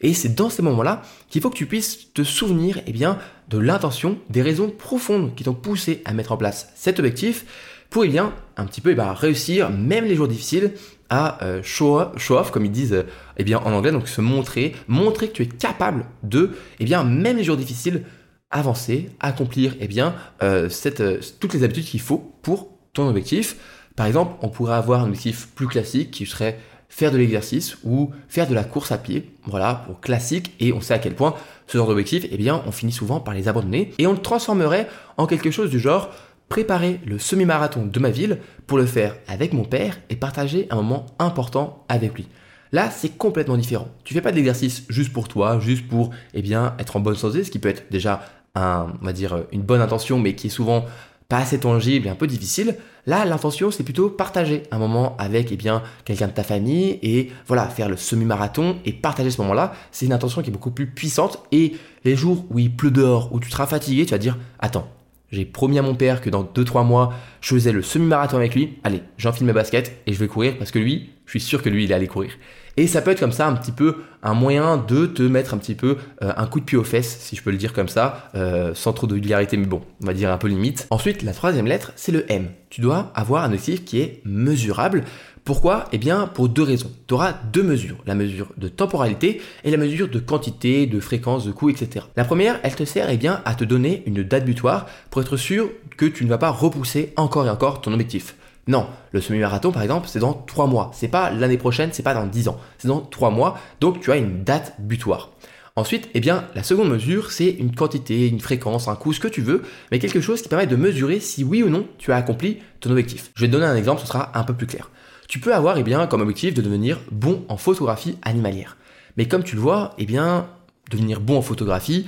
Et 0.00 0.14
c'est 0.14 0.34
dans 0.34 0.50
ces 0.50 0.62
moments-là 0.62 1.02
qu'il 1.28 1.40
faut 1.40 1.50
que 1.50 1.56
tu 1.56 1.66
puisses 1.66 2.12
te 2.12 2.22
souvenir 2.22 2.80
eh 2.86 2.92
bien, 2.92 3.18
de 3.48 3.58
l'intention, 3.58 4.18
des 4.28 4.42
raisons 4.42 4.70
profondes 4.70 5.34
qui 5.34 5.44
t'ont 5.44 5.54
poussé 5.54 6.02
à 6.04 6.12
mettre 6.12 6.32
en 6.32 6.36
place 6.36 6.70
cet 6.76 6.98
objectif 6.98 7.46
pour 7.90 8.04
eh 8.04 8.08
bien, 8.08 8.32
un 8.56 8.66
petit 8.66 8.80
peu 8.80 8.90
eh 8.90 8.94
bien, 8.94 9.12
réussir, 9.12 9.70
même 9.70 10.04
les 10.04 10.14
jours 10.14 10.28
difficiles, 10.28 10.72
à 11.10 11.42
euh, 11.42 11.62
show, 11.62 12.00
off, 12.00 12.50
comme 12.50 12.64
ils 12.66 12.70
disent 12.70 13.04
eh 13.38 13.44
bien, 13.44 13.58
en 13.58 13.72
anglais, 13.72 13.92
donc 13.92 14.08
se 14.08 14.20
montrer, 14.20 14.74
montrer 14.88 15.28
que 15.28 15.32
tu 15.32 15.42
es 15.42 15.46
capable 15.46 16.04
de, 16.22 16.50
eh 16.80 16.84
bien, 16.84 17.02
même 17.04 17.38
les 17.38 17.44
jours 17.44 17.56
difficiles, 17.56 18.04
avancer, 18.50 19.10
accomplir 19.20 19.74
eh 19.80 19.88
bien, 19.88 20.14
euh, 20.42 20.68
euh, 21.00 21.20
toutes 21.40 21.54
les 21.54 21.64
habitudes 21.64 21.84
qu'il 21.84 22.00
faut 22.00 22.34
pour 22.42 22.68
ton 22.92 23.08
objectif. 23.08 23.56
Par 23.96 24.06
exemple, 24.06 24.34
on 24.42 24.48
pourrait 24.48 24.74
avoir 24.74 25.02
un 25.02 25.08
objectif 25.08 25.48
plus 25.54 25.66
classique 25.66 26.10
qui 26.10 26.26
serait 26.26 26.58
faire 26.88 27.12
de 27.12 27.18
l'exercice 27.18 27.76
ou 27.84 28.10
faire 28.28 28.48
de 28.48 28.54
la 28.54 28.64
course 28.64 28.92
à 28.92 28.98
pied, 28.98 29.30
voilà, 29.44 29.82
pour 29.86 30.00
classique, 30.00 30.54
et 30.60 30.72
on 30.72 30.80
sait 30.80 30.94
à 30.94 30.98
quel 30.98 31.14
point 31.14 31.34
ce 31.66 31.76
genre 31.76 31.88
d'objectif, 31.88 32.26
eh 32.30 32.36
bien, 32.36 32.62
on 32.66 32.72
finit 32.72 32.92
souvent 32.92 33.20
par 33.20 33.34
les 33.34 33.48
abandonner, 33.48 33.92
et 33.98 34.06
on 34.06 34.12
le 34.12 34.18
transformerait 34.18 34.88
en 35.18 35.26
quelque 35.26 35.50
chose 35.50 35.68
du 35.68 35.78
genre 35.78 36.10
préparer 36.48 37.00
le 37.06 37.18
semi-marathon 37.18 37.86
de 37.86 38.00
ma 38.00 38.10
ville 38.10 38.38
pour 38.66 38.78
le 38.78 38.86
faire 38.86 39.16
avec 39.26 39.52
mon 39.52 39.64
père 39.64 39.98
et 40.10 40.16
partager 40.16 40.66
un 40.70 40.76
moment 40.76 41.06
important 41.18 41.84
avec 41.88 42.14
lui. 42.14 42.28
Là, 42.72 42.90
c'est 42.90 43.16
complètement 43.16 43.56
différent. 43.56 43.88
Tu 44.04 44.12
fais 44.12 44.20
pas 44.20 44.30
de 44.30 44.36
l'exercice 44.36 44.84
juste 44.88 45.12
pour 45.12 45.28
toi, 45.28 45.58
juste 45.58 45.88
pour 45.88 46.10
eh 46.34 46.42
bien 46.42 46.74
être 46.78 46.96
en 46.96 47.00
bonne 47.00 47.14
santé, 47.14 47.44
ce 47.44 47.50
qui 47.50 47.58
peut 47.58 47.70
être 47.70 47.90
déjà 47.90 48.22
on 48.54 48.88
va 49.02 49.12
dire 49.12 49.44
une 49.52 49.62
bonne 49.62 49.80
intention, 49.80 50.18
mais 50.18 50.34
qui 50.34 50.48
est 50.48 50.50
souvent 50.50 50.84
pas 51.28 51.38
assez 51.38 51.60
tangible 51.60 52.06
et 52.06 52.10
un 52.10 52.14
peu 52.14 52.26
difficile. 52.26 52.76
Là, 53.06 53.24
l'intention, 53.24 53.70
c'est 53.70 53.82
plutôt 53.82 54.08
partager 54.08 54.62
un 54.70 54.78
moment 54.78 55.14
avec 55.18 55.52
eh 55.52 55.56
bien, 55.56 55.82
quelqu'un 56.04 56.26
de 56.26 56.32
ta 56.32 56.42
famille 56.42 56.98
et 57.02 57.30
voilà, 57.46 57.68
faire 57.68 57.88
le 57.88 57.96
semi-marathon 57.96 58.78
et 58.84 58.92
partager 58.92 59.30
ce 59.30 59.40
moment-là. 59.42 59.74
C'est 59.92 60.06
une 60.06 60.12
intention 60.12 60.42
qui 60.42 60.48
est 60.48 60.52
beaucoup 60.52 60.70
plus 60.70 60.86
puissante 60.86 61.38
et 61.52 61.76
les 62.04 62.16
jours 62.16 62.44
où 62.50 62.58
il 62.58 62.74
pleut 62.74 62.90
dehors, 62.90 63.32
où 63.32 63.40
tu 63.40 63.50
seras 63.50 63.66
fatigué, 63.66 64.06
tu 64.06 64.12
vas 64.12 64.18
dire, 64.18 64.38
attends, 64.58 64.88
j'ai 65.30 65.44
promis 65.44 65.78
à 65.78 65.82
mon 65.82 65.94
père 65.94 66.20
que 66.20 66.30
dans 66.30 66.42
2-3 66.42 66.86
mois, 66.86 67.12
je 67.40 67.54
faisais 67.54 67.72
le 67.72 67.82
semi-marathon 67.82 68.36
avec 68.36 68.54
lui. 68.54 68.78
Allez, 68.84 69.02
j'enfile 69.18 69.46
mes 69.46 69.52
baskets 69.52 70.00
et 70.06 70.12
je 70.12 70.18
vais 70.18 70.28
courir 70.28 70.56
parce 70.58 70.70
que 70.70 70.78
lui, 70.78 71.10
je 71.26 71.32
suis 71.32 71.40
sûr 71.40 71.62
que 71.62 71.68
lui, 71.68 71.84
il 71.84 71.92
est 71.92 71.94
allé 71.94 72.06
courir. 72.06 72.32
Et 72.78 72.86
ça 72.86 73.02
peut 73.02 73.10
être 73.10 73.20
comme 73.20 73.32
ça 73.32 73.46
un 73.46 73.54
petit 73.54 73.72
peu 73.72 73.96
un 74.22 74.34
moyen 74.34 74.76
de 74.76 75.06
te 75.06 75.22
mettre 75.22 75.52
un 75.52 75.58
petit 75.58 75.74
peu 75.74 75.96
euh, 76.22 76.32
un 76.36 76.46
coup 76.46 76.60
de 76.60 76.64
pied 76.64 76.78
aux 76.78 76.84
fesses, 76.84 77.18
si 77.20 77.36
je 77.36 77.42
peux 77.42 77.50
le 77.50 77.56
dire 77.56 77.72
comme 77.72 77.88
ça, 77.88 78.30
euh, 78.36 78.72
sans 78.74 78.92
trop 78.92 79.06
de 79.06 79.14
vulgarité, 79.14 79.56
mais 79.56 79.66
bon, 79.66 79.82
on 80.02 80.06
va 80.06 80.14
dire 80.14 80.30
un 80.32 80.38
peu 80.38 80.48
limite. 80.48 80.86
Ensuite, 80.90 81.22
la 81.22 81.32
troisième 81.32 81.66
lettre, 81.66 81.92
c'est 81.96 82.12
le 82.12 82.24
M. 82.30 82.48
Tu 82.70 82.80
dois 82.80 83.12
avoir 83.14 83.42
un 83.44 83.48
objectif 83.48 83.84
qui 83.84 84.00
est 84.00 84.22
mesurable. 84.24 85.04
Pourquoi? 85.48 85.86
Eh 85.92 85.96
bien, 85.96 86.26
pour 86.26 86.50
deux 86.50 86.62
raisons. 86.62 86.90
Tu 87.06 87.14
auras 87.14 87.32
deux 87.32 87.62
mesures, 87.62 87.96
la 88.04 88.14
mesure 88.14 88.48
de 88.58 88.68
temporalité 88.68 89.40
et 89.64 89.70
la 89.70 89.78
mesure 89.78 90.10
de 90.10 90.18
quantité, 90.18 90.84
de 90.84 91.00
fréquence, 91.00 91.46
de 91.46 91.52
coût, 91.52 91.70
etc. 91.70 92.04
La 92.16 92.26
première, 92.26 92.60
elle 92.62 92.74
te 92.74 92.84
sert 92.84 93.08
eh 93.08 93.16
bien, 93.16 93.40
à 93.46 93.54
te 93.54 93.64
donner 93.64 94.02
une 94.04 94.22
date 94.22 94.44
butoir 94.44 94.84
pour 95.08 95.22
être 95.22 95.38
sûr 95.38 95.70
que 95.96 96.04
tu 96.04 96.26
ne 96.26 96.28
vas 96.28 96.36
pas 96.36 96.50
repousser 96.50 97.14
encore 97.16 97.46
et 97.46 97.48
encore 97.48 97.80
ton 97.80 97.94
objectif. 97.94 98.36
Non, 98.66 98.88
le 99.10 99.22
semi-marathon 99.22 99.72
par 99.72 99.80
exemple, 99.80 100.06
c'est 100.10 100.18
dans 100.18 100.34
3 100.34 100.66
mois. 100.66 100.90
C'est 100.92 101.08
pas 101.08 101.30
l'année 101.30 101.56
prochaine, 101.56 101.88
c'est 101.94 102.02
pas 102.02 102.12
dans 102.12 102.26
10 102.26 102.48
ans. 102.48 102.60
C'est 102.76 102.88
dans 102.88 103.00
3 103.00 103.30
mois. 103.30 103.56
Donc 103.80 104.00
tu 104.00 104.12
as 104.12 104.18
une 104.18 104.44
date 104.44 104.74
butoir. 104.78 105.30
Ensuite, 105.76 106.10
eh 106.12 106.20
bien, 106.20 106.44
la 106.56 106.62
seconde 106.62 106.90
mesure, 106.90 107.30
c'est 107.32 107.48
une 107.48 107.74
quantité, 107.74 108.28
une 108.28 108.40
fréquence, 108.40 108.86
un 108.86 108.96
coût, 108.96 109.14
ce 109.14 109.20
que 109.20 109.28
tu 109.28 109.40
veux, 109.40 109.62
mais 109.90 109.98
quelque 109.98 110.20
chose 110.20 110.42
qui 110.42 110.50
permet 110.50 110.66
de 110.66 110.76
mesurer 110.76 111.20
si 111.20 111.42
oui 111.42 111.62
ou 111.62 111.70
non 111.70 111.86
tu 111.96 112.12
as 112.12 112.16
accompli 112.16 112.58
ton 112.80 112.90
objectif. 112.90 113.30
Je 113.34 113.40
vais 113.40 113.46
te 113.46 113.52
donner 113.52 113.64
un 113.64 113.76
exemple, 113.76 114.02
ce 114.02 114.06
sera 114.06 114.38
un 114.38 114.44
peu 114.44 114.52
plus 114.52 114.66
clair. 114.66 114.90
Tu 115.28 115.40
peux 115.40 115.54
avoir 115.54 115.76
eh 115.76 115.82
bien, 115.82 116.06
comme 116.06 116.22
objectif 116.22 116.54
de 116.54 116.62
devenir 116.62 117.00
bon 117.12 117.44
en 117.48 117.58
photographie 117.58 118.16
animalière. 118.22 118.78
Mais 119.18 119.28
comme 119.28 119.44
tu 119.44 119.56
le 119.56 119.60
vois, 119.60 119.94
eh 119.98 120.06
bien, 120.06 120.48
devenir 120.90 121.20
bon 121.20 121.36
en 121.36 121.42
photographie, 121.42 122.06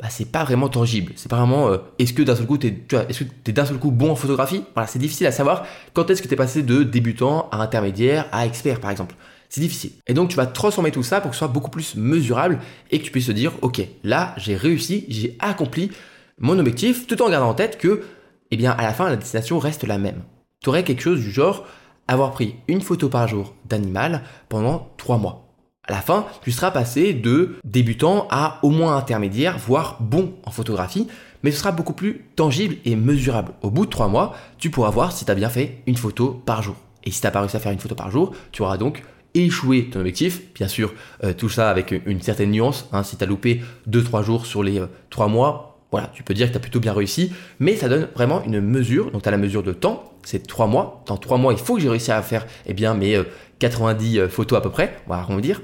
bah, 0.00 0.08
c'est 0.08 0.32
pas 0.32 0.42
vraiment 0.42 0.70
tangible. 0.70 1.12
C'est 1.16 1.30
pas 1.30 1.36
vraiment 1.36 1.68
euh, 1.68 1.78
est-ce 1.98 2.14
que 2.14 2.22
d'un 2.22 2.34
seul 2.34 2.46
coup 2.46 2.56
t'es 2.56 2.86
est-ce 3.08 3.24
d'un 3.50 3.66
seul 3.66 3.78
coup 3.78 3.90
bon 3.90 4.10
en 4.10 4.16
photographie? 4.16 4.64
Voilà, 4.74 4.86
c'est 4.86 4.98
difficile 4.98 5.26
à 5.26 5.32
savoir 5.32 5.66
quand 5.92 6.08
est-ce 6.08 6.22
que 6.22 6.28
t'es 6.28 6.36
passé 6.36 6.62
de 6.62 6.82
débutant 6.82 7.48
à 7.52 7.58
intermédiaire 7.58 8.26
à 8.32 8.46
expert 8.46 8.80
par 8.80 8.90
exemple. 8.90 9.14
C'est 9.50 9.60
difficile. 9.60 9.92
Et 10.06 10.14
donc 10.14 10.30
tu 10.30 10.36
vas 10.36 10.46
transformer 10.46 10.90
tout 10.90 11.02
ça 11.02 11.20
pour 11.20 11.30
que 11.30 11.36
ce 11.36 11.40
soit 11.40 11.48
beaucoup 11.48 11.70
plus 11.70 11.94
mesurable 11.94 12.58
et 12.90 12.98
que 12.98 13.04
tu 13.04 13.10
puisses 13.10 13.26
te 13.26 13.32
dire 13.32 13.52
ok, 13.62 13.80
là 14.02 14.34
j'ai 14.38 14.56
réussi, 14.56 15.06
j'ai 15.08 15.36
accompli 15.40 15.90
mon 16.38 16.58
objectif 16.58 17.06
tout 17.06 17.20
en 17.22 17.30
gardant 17.30 17.48
en 17.48 17.54
tête 17.54 17.78
que 17.78 18.02
eh 18.50 18.56
bien 18.56 18.72
à 18.72 18.82
la 18.82 18.92
fin 18.92 19.08
la 19.08 19.16
destination 19.16 19.58
reste 19.58 19.84
la 19.84 19.98
même. 19.98 20.22
Tu 20.62 20.68
aurais 20.68 20.84
quelque 20.84 21.02
chose 21.02 21.20
du 21.20 21.30
genre 21.30 21.66
avoir 22.08 22.32
pris 22.32 22.56
une 22.68 22.80
photo 22.80 23.08
par 23.08 23.28
jour 23.28 23.54
d'animal 23.68 24.22
pendant 24.48 24.88
trois 24.96 25.18
mois. 25.18 25.46
À 25.88 25.92
la 25.92 26.00
fin, 26.00 26.26
tu 26.42 26.50
seras 26.50 26.72
passé 26.72 27.14
de 27.14 27.56
débutant 27.64 28.26
à 28.30 28.58
au 28.62 28.70
moins 28.70 28.96
intermédiaire, 28.96 29.56
voire 29.56 29.98
bon 30.00 30.34
en 30.44 30.50
photographie, 30.50 31.06
mais 31.44 31.52
ce 31.52 31.58
sera 31.58 31.70
beaucoup 31.70 31.92
plus 31.92 32.24
tangible 32.34 32.76
et 32.84 32.96
mesurable. 32.96 33.52
Au 33.62 33.70
bout 33.70 33.86
de 33.86 33.90
trois 33.90 34.08
mois, 34.08 34.34
tu 34.58 34.70
pourras 34.70 34.90
voir 34.90 35.12
si 35.12 35.24
tu 35.24 35.30
as 35.30 35.36
bien 35.36 35.48
fait 35.48 35.82
une 35.86 35.96
photo 35.96 36.42
par 36.44 36.62
jour. 36.62 36.74
Et 37.04 37.12
si 37.12 37.20
tu 37.20 37.26
n'as 37.26 37.30
pas 37.30 37.40
réussi 37.40 37.56
à 37.56 37.60
faire 37.60 37.70
une 37.70 37.78
photo 37.78 37.94
par 37.94 38.10
jour, 38.10 38.34
tu 38.50 38.62
auras 38.62 38.78
donc 38.78 39.04
échoué 39.34 39.88
ton 39.90 40.00
objectif. 40.00 40.52
Bien 40.54 40.66
sûr, 40.66 40.92
euh, 41.22 41.32
tout 41.32 41.48
ça 41.48 41.70
avec 41.70 41.94
une 42.04 42.20
certaine 42.20 42.50
nuance. 42.50 42.88
Hein. 42.90 43.04
si 43.04 43.16
tu 43.16 43.22
as 43.22 43.26
loupé 43.26 43.62
2-3 43.88 44.24
jours 44.24 44.46
sur 44.46 44.64
les 44.64 44.80
euh, 44.80 44.86
trois 45.08 45.28
mois, 45.28 45.75
voilà, 45.96 46.12
tu 46.12 46.22
peux 46.22 46.34
dire 46.34 46.48
que 46.48 46.52
tu 46.52 46.58
as 46.58 46.60
plutôt 46.60 46.78
bien 46.78 46.92
réussi, 46.92 47.32
mais 47.58 47.74
ça 47.74 47.88
donne 47.88 48.08
vraiment 48.14 48.44
une 48.44 48.60
mesure. 48.60 49.10
Donc 49.10 49.22
tu 49.22 49.28
as 49.28 49.30
la 49.30 49.38
mesure 49.38 49.62
de 49.62 49.72
temps, 49.72 50.12
c'est 50.22 50.46
3 50.46 50.66
mois. 50.66 51.02
Dans 51.06 51.16
3 51.16 51.38
mois, 51.38 51.54
il 51.54 51.58
faut 51.58 51.76
que 51.76 51.80
j'ai 51.80 51.88
réussi 51.88 52.12
à 52.12 52.20
faire 52.20 52.46
eh 52.66 52.74
bien, 52.74 52.92
mes 52.92 53.16
euh, 53.16 53.24
90 53.60 54.18
euh, 54.18 54.28
photos 54.28 54.58
à 54.58 54.60
peu 54.60 54.68
près, 54.68 54.98
on 55.08 55.34
va 55.34 55.40
dire, 55.40 55.62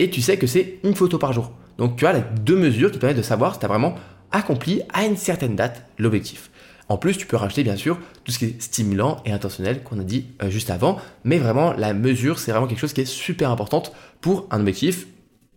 et 0.00 0.10
tu 0.10 0.20
sais 0.20 0.36
que 0.36 0.48
c'est 0.48 0.80
une 0.82 0.96
photo 0.96 1.16
par 1.16 1.32
jour. 1.32 1.52
Donc 1.76 1.94
tu 1.94 2.06
as 2.06 2.12
les 2.12 2.22
deux 2.40 2.56
mesures 2.56 2.90
qui 2.90 2.98
permettent 2.98 3.18
de 3.18 3.22
savoir 3.22 3.54
si 3.54 3.60
tu 3.60 3.66
as 3.66 3.68
vraiment 3.68 3.94
accompli 4.32 4.82
à 4.92 5.04
une 5.04 5.16
certaine 5.16 5.54
date 5.54 5.84
l'objectif. 5.96 6.50
En 6.88 6.96
plus, 6.96 7.16
tu 7.16 7.26
peux 7.26 7.36
rajouter 7.36 7.62
bien 7.62 7.76
sûr 7.76 7.98
tout 8.24 8.32
ce 8.32 8.40
qui 8.40 8.46
est 8.46 8.60
stimulant 8.60 9.18
et 9.24 9.30
intentionnel 9.30 9.84
qu'on 9.84 10.00
a 10.00 10.04
dit 10.04 10.26
euh, 10.42 10.50
juste 10.50 10.70
avant, 10.70 10.98
mais 11.22 11.38
vraiment 11.38 11.72
la 11.72 11.94
mesure, 11.94 12.40
c'est 12.40 12.50
vraiment 12.50 12.66
quelque 12.66 12.80
chose 12.80 12.94
qui 12.94 13.02
est 13.02 13.04
super 13.04 13.52
importante 13.52 13.92
pour 14.20 14.48
un 14.50 14.58
objectif 14.58 15.06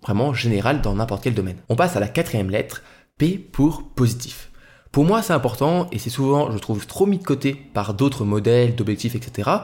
vraiment 0.04 0.34
général 0.34 0.82
dans 0.82 0.96
n'importe 0.96 1.24
quel 1.24 1.34
domaine. 1.34 1.58
On 1.70 1.76
passe 1.76 1.96
à 1.96 2.00
la 2.00 2.08
quatrième 2.08 2.50
lettre, 2.50 2.84
P 3.18 3.38
pour 3.38 3.84
positif. 3.96 4.52
Pour 4.92 5.06
moi, 5.06 5.22
c'est 5.22 5.34
important 5.34 5.88
et 5.92 6.00
c'est 6.00 6.10
souvent, 6.10 6.52
je 6.52 6.58
trouve, 6.58 6.86
trop 6.86 7.06
mis 7.06 7.18
de 7.18 7.24
côté 7.24 7.54
par 7.54 7.94
d'autres 7.94 8.26
modèles 8.26 8.76
d'objectifs, 8.76 9.16
etc 9.16 9.62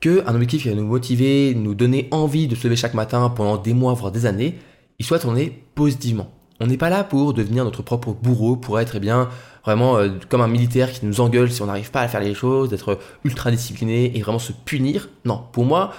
qu'un 0.00 0.34
objectif 0.34 0.62
qui 0.62 0.68
va 0.68 0.74
nous 0.74 0.86
motiver, 0.86 1.54
nous 1.54 1.74
donner 1.74 2.08
envie 2.10 2.48
de 2.48 2.54
se 2.54 2.64
lever 2.64 2.76
chaque 2.76 2.94
matin 2.94 3.28
pendant 3.30 3.56
des 3.56 3.74
mois, 3.74 3.94
voire 3.94 4.12
des 4.12 4.26
années, 4.26 4.58
il 4.98 5.06
soit 5.06 5.18
tourné 5.18 5.64
positivement. 5.74 6.30
On 6.60 6.66
n'est 6.66 6.78
pas 6.78 6.90
là 6.90 7.04
pour 7.04 7.34
devenir 7.34 7.64
notre 7.64 7.82
propre 7.82 8.12
bourreau, 8.12 8.56
pour 8.56 8.80
être 8.80 8.96
eh 8.96 9.00
bien 9.00 9.28
vraiment 9.64 9.98
euh, 9.98 10.10
comme 10.28 10.40
un 10.40 10.48
militaire 10.48 10.90
qui 10.90 11.04
nous 11.04 11.20
engueule 11.20 11.50
si 11.50 11.60
on 11.60 11.66
n'arrive 11.66 11.90
pas 11.90 12.00
à 12.00 12.08
faire 12.08 12.20
les 12.20 12.34
choses, 12.34 12.70
d'être 12.70 12.98
ultra 13.24 13.50
discipliné 13.50 14.16
et 14.16 14.22
vraiment 14.22 14.38
se 14.38 14.52
punir. 14.52 15.08
Non, 15.24 15.42
pour 15.52 15.64
moi, 15.64 15.92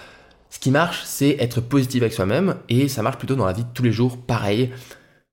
ce 0.50 0.60
qui 0.60 0.72
marche, 0.72 1.02
c'est 1.06 1.38
être 1.40 1.62
positif 1.62 2.02
avec 2.02 2.14
soi-même 2.14 2.56
et 2.70 2.88
ça 2.88 3.04
marche 3.04 3.18
plutôt 3.18 3.36
dans 3.36 3.46
la 3.46 3.54
vie 3.54 3.64
de 3.64 3.70
tous 3.74 3.84
les 3.84 3.92
jours, 3.92 4.18
pareil. 4.18 4.72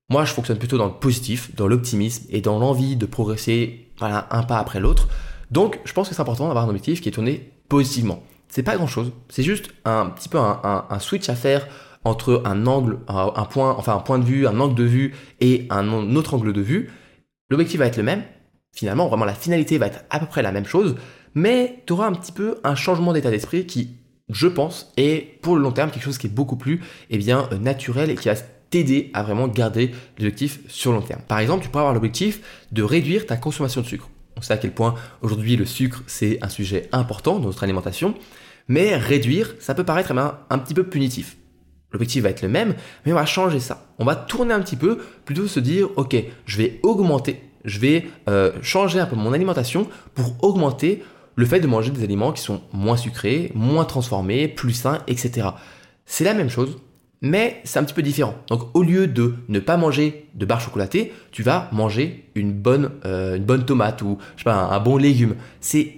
Moi, 0.09 0.25
je 0.25 0.33
fonctionne 0.33 0.59
plutôt 0.59 0.77
dans 0.77 0.85
le 0.85 0.93
positif, 0.93 1.55
dans 1.55 1.67
l'optimisme 1.67 2.25
et 2.29 2.41
dans 2.41 2.59
l'envie 2.59 2.95
de 2.95 3.05
progresser 3.05 3.91
un 4.01 4.43
pas 4.43 4.59
après 4.59 4.79
l'autre. 4.79 5.07
Donc, 5.51 5.79
je 5.85 5.93
pense 5.93 6.09
que 6.09 6.15
c'est 6.15 6.21
important 6.21 6.47
d'avoir 6.47 6.65
un 6.65 6.69
objectif 6.69 7.01
qui 7.01 7.09
est 7.09 7.13
tourné 7.13 7.51
positivement 7.69 8.23
c'est 8.55 8.63
pas 8.63 8.77
grand 8.77 8.87
chose. 8.87 9.11
C'est 9.27 9.43
juste 9.43 9.71
un 9.83 10.05
petit 10.07 10.29
peu 10.29 10.37
un, 10.37 10.99
switch 10.99 11.27
à 11.27 11.35
faire 11.35 11.67
entre 12.05 12.41
un 12.45 12.67
angle, 12.67 12.99
un, 13.09 13.45
point, 13.45 13.75
enfin 13.77 13.95
un 13.95 13.99
point 13.99 14.17
de 14.17 14.23
vue, 14.23 14.47
un 14.47 14.59
angle 14.61 14.75
de 14.75 14.83
vue 14.85 15.13
et 15.41 15.67
un 15.69 16.15
autre 16.15 16.35
angle 16.35 16.53
de 16.53 16.61
vue. 16.61 16.89
L'objectif 17.49 17.79
va 17.79 17.87
être 17.87 17.97
le 17.97 18.03
même. 18.03 18.23
Finalement, 18.73 19.09
vraiment 19.09 19.25
la 19.25 19.33
finalité 19.33 19.77
va 19.77 19.87
être 19.87 20.05
à 20.09 20.19
peu 20.21 20.25
près 20.25 20.41
la 20.41 20.53
même 20.53 20.65
chose, 20.65 20.95
mais 21.33 21.83
tu 21.85 21.91
auras 21.91 22.07
un 22.07 22.13
petit 22.13 22.31
peu 22.31 22.59
un 22.63 22.75
changement 22.75 23.11
d'état 23.11 23.29
d'esprit 23.29 23.65
qui, 23.65 23.97
je 24.29 24.47
pense, 24.47 24.93
est 24.95 25.41
pour 25.41 25.57
le 25.57 25.61
long 25.61 25.73
terme 25.73 25.91
quelque 25.91 26.03
chose 26.03 26.17
qui 26.17 26.27
est 26.27 26.33
beaucoup 26.33 26.55
plus 26.55 26.81
eh 27.09 27.17
bien, 27.17 27.49
naturel 27.59 28.09
et 28.09 28.15
qui 28.15 28.29
va 28.29 28.35
t'aider 28.75 29.09
à 29.13 29.23
vraiment 29.23 29.47
garder 29.47 29.91
l'objectif 30.17 30.59
sur 30.67 30.91
long 30.91 31.01
terme. 31.01 31.21
Par 31.27 31.39
exemple, 31.39 31.63
tu 31.63 31.69
pourrais 31.69 31.83
avoir 31.83 31.93
l'objectif 31.93 32.41
de 32.73 32.83
réduire 32.83 33.25
ta 33.25 33.37
consommation 33.37 33.79
de 33.79 33.85
sucre. 33.85 34.09
On 34.35 34.41
sait 34.41 34.53
à 34.53 34.57
quel 34.57 34.73
point 34.73 34.95
aujourd'hui 35.21 35.55
le 35.55 35.65
sucre 35.65 36.03
c'est 36.07 36.37
un 36.43 36.49
sujet 36.49 36.89
important 36.91 37.39
dans 37.39 37.47
notre 37.47 37.63
alimentation. 37.63 38.15
Mais 38.67 38.95
réduire, 38.95 39.55
ça 39.59 39.75
peut 39.75 39.85
paraître 39.85 40.11
un 40.11 40.57
petit 40.57 40.73
peu 40.73 40.83
punitif. 40.83 41.37
L'objectif 41.91 42.23
va 42.23 42.29
être 42.31 42.41
le 42.41 42.49
même, 42.49 42.75
mais 43.05 43.13
on 43.13 43.15
va 43.15 43.25
changer 43.25 43.61
ça. 43.61 43.85
On 43.99 44.03
va 44.03 44.15
tourner 44.15 44.53
un 44.53 44.59
petit 44.59 44.75
peu, 44.75 44.99
plutôt 45.23 45.47
se 45.47 45.61
dire, 45.61 45.87
ok, 45.95 46.17
je 46.45 46.57
vais 46.57 46.79
augmenter 46.83 47.41
je 47.65 47.79
vais 47.79 48.05
euh, 48.29 48.51
changer 48.61 48.99
un 48.99 49.05
peu 49.05 49.15
mon 49.15 49.33
alimentation 49.33 49.87
pour 50.13 50.35
augmenter 50.43 51.03
le 51.35 51.45
fait 51.45 51.59
de 51.59 51.67
manger 51.67 51.91
des 51.91 52.03
aliments 52.03 52.31
qui 52.31 52.41
sont 52.41 52.61
moins 52.71 52.95
sucrés, 52.95 53.51
moins 53.55 53.85
transformés, 53.85 54.47
plus 54.47 54.73
sains, 54.73 54.99
etc. 55.07 55.49
C'est 56.05 56.23
la 56.23 56.33
même 56.33 56.49
chose, 56.49 56.77
mais 57.21 57.61
c'est 57.63 57.79
un 57.79 57.83
petit 57.83 57.93
peu 57.93 58.01
différent. 58.01 58.35
Donc 58.47 58.69
au 58.73 58.83
lieu 58.83 59.07
de 59.07 59.35
ne 59.47 59.59
pas 59.59 59.77
manger 59.77 60.27
de 60.33 60.45
barre 60.45 60.61
chocolatée, 60.61 61.13
tu 61.31 61.43
vas 61.43 61.69
manger 61.71 62.29
une 62.35 62.53
bonne, 62.53 62.91
euh, 63.05 63.35
une 63.35 63.43
bonne 63.43 63.65
tomate 63.65 64.01
ou 64.01 64.17
je 64.35 64.41
sais 64.41 64.45
pas, 64.45 64.55
un, 64.55 64.79
bon 64.79 64.97
légume. 64.97 65.35
C'est 65.59 65.97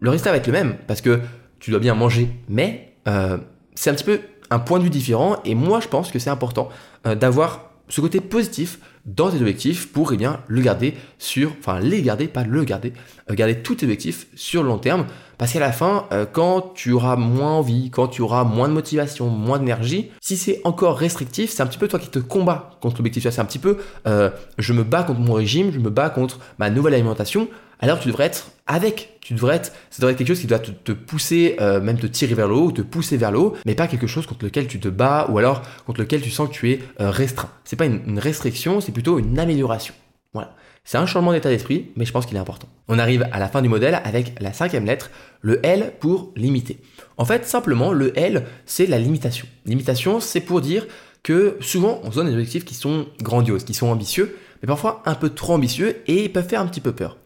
le 0.00 0.10
résultat 0.10 0.30
va 0.30 0.36
être 0.38 0.46
le 0.46 0.52
même 0.52 0.76
parce 0.86 1.00
que 1.00 1.20
tu 1.60 1.70
dois 1.70 1.80
bien 1.80 1.94
manger, 1.94 2.28
mais 2.48 2.94
euh, 3.08 3.38
c'est 3.74 3.90
un 3.90 3.94
petit 3.94 4.04
peu 4.04 4.20
un 4.50 4.58
point 4.58 4.78
de 4.78 4.84
vue 4.84 4.90
différent 4.90 5.36
et 5.44 5.54
moi 5.54 5.80
je 5.80 5.88
pense 5.88 6.10
que 6.10 6.18
c'est 6.18 6.30
important 6.30 6.68
euh, 7.06 7.14
d'avoir 7.14 7.70
ce 7.88 8.00
côté 8.00 8.20
positif 8.20 8.78
dans 9.04 9.30
tes 9.30 9.36
objectifs 9.36 9.92
pour 9.92 10.12
eh 10.12 10.16
bien, 10.16 10.40
le 10.46 10.62
garder 10.62 10.94
sur, 11.18 11.52
enfin 11.58 11.78
les 11.80 12.00
garder, 12.02 12.28
pas 12.28 12.44
le 12.44 12.64
garder, 12.64 12.92
garder 13.30 13.62
tous 13.62 13.76
tes 13.76 13.84
objectifs 13.84 14.26
sur 14.34 14.62
le 14.62 14.68
long 14.68 14.78
terme. 14.78 15.06
Parce 15.38 15.52
qu'à 15.52 15.60
la 15.60 15.72
fin, 15.72 16.06
euh, 16.12 16.26
quand 16.30 16.72
tu 16.74 16.92
auras 16.92 17.16
moins 17.16 17.52
envie, 17.52 17.90
quand 17.90 18.08
tu 18.08 18.22
auras 18.22 18.44
moins 18.44 18.68
de 18.68 18.72
motivation, 18.72 19.28
moins 19.28 19.58
d'énergie, 19.58 20.10
si 20.20 20.36
c'est 20.36 20.60
encore 20.64 20.98
restrictif, 20.98 21.50
c'est 21.50 21.62
un 21.62 21.66
petit 21.66 21.78
peu 21.78 21.88
toi 21.88 21.98
qui 21.98 22.08
te 22.08 22.18
combats 22.18 22.70
contre 22.80 22.98
l'objectif. 22.98 23.28
C'est 23.28 23.40
un 23.40 23.44
petit 23.44 23.58
peu, 23.58 23.78
euh, 24.06 24.30
je 24.58 24.72
me 24.72 24.84
bats 24.84 25.02
contre 25.02 25.20
mon 25.20 25.34
régime, 25.34 25.72
je 25.72 25.78
me 25.78 25.90
bats 25.90 26.10
contre 26.10 26.38
ma 26.58 26.70
nouvelle 26.70 26.94
alimentation 26.94 27.48
alors 27.80 27.98
tu 27.98 28.08
devrais 28.08 28.26
être 28.26 28.52
avec. 28.66 29.18
Tu 29.20 29.34
devrais 29.34 29.56
être, 29.56 29.72
ça 29.90 30.00
devrait 30.00 30.12
être 30.12 30.18
quelque 30.18 30.28
chose 30.28 30.40
qui 30.40 30.46
doit 30.46 30.58
te, 30.58 30.92
pousser, 30.92 31.56
euh, 31.60 31.80
même 31.80 31.98
te 31.98 32.06
tirer 32.06 32.34
vers 32.34 32.48
le 32.48 32.54
haut, 32.54 32.72
te 32.72 32.82
pousser 32.82 33.16
vers 33.16 33.30
le 33.30 33.38
haut, 33.38 33.56
mais 33.66 33.74
pas 33.74 33.88
quelque 33.88 34.06
chose 34.06 34.26
contre 34.26 34.44
lequel 34.44 34.68
tu 34.68 34.80
te 34.80 34.88
bats 34.88 35.26
ou 35.30 35.38
alors 35.38 35.62
contre 35.84 36.00
lequel 36.00 36.22
tu 36.22 36.30
sens 36.30 36.48
que 36.48 36.54
tu 36.54 36.70
es 36.70 36.80
restreint. 36.98 37.50
C'est 37.64 37.76
pas 37.76 37.86
une, 37.86 38.18
restriction, 38.18 38.80
c'est 38.80 38.92
plutôt 38.92 39.18
une 39.18 39.38
amélioration. 39.38 39.94
Voilà. 40.34 40.54
C'est 40.84 40.98
un 40.98 41.06
changement 41.06 41.32
d'état 41.32 41.48
d'esprit, 41.48 41.92
mais 41.96 42.04
je 42.04 42.12
pense 42.12 42.26
qu'il 42.26 42.36
est 42.36 42.40
important. 42.40 42.68
On 42.88 42.98
arrive 42.98 43.26
à 43.32 43.38
la 43.38 43.48
fin 43.48 43.62
du 43.62 43.70
modèle 43.70 44.00
avec 44.04 44.34
la 44.40 44.52
cinquième 44.52 44.84
lettre, 44.84 45.10
le 45.40 45.64
L 45.64 45.94
pour 45.98 46.32
limiter. 46.36 46.78
En 47.16 47.24
fait, 47.24 47.46
simplement, 47.46 47.92
le 47.92 48.16
L, 48.18 48.44
c'est 48.66 48.86
la 48.86 48.98
limitation. 48.98 49.46
Limitation, 49.64 50.20
c'est 50.20 50.42
pour 50.42 50.60
dire 50.60 50.86
que 51.22 51.56
souvent, 51.60 52.00
on 52.02 52.10
se 52.10 52.16
donne 52.16 52.26
des 52.26 52.34
objectifs 52.34 52.66
qui 52.66 52.74
sont 52.74 53.06
grandioses, 53.22 53.64
qui 53.64 53.72
sont 53.72 53.86
ambitieux, 53.86 54.36
mais 54.60 54.66
parfois 54.66 55.02
un 55.06 55.14
peu 55.14 55.30
trop 55.30 55.54
ambitieux 55.54 56.02
et 56.06 56.24
ils 56.24 56.32
peuvent 56.32 56.46
faire 56.46 56.60
un 56.60 56.66
petit 56.66 56.82
peu 56.82 56.92
peur. 56.92 57.16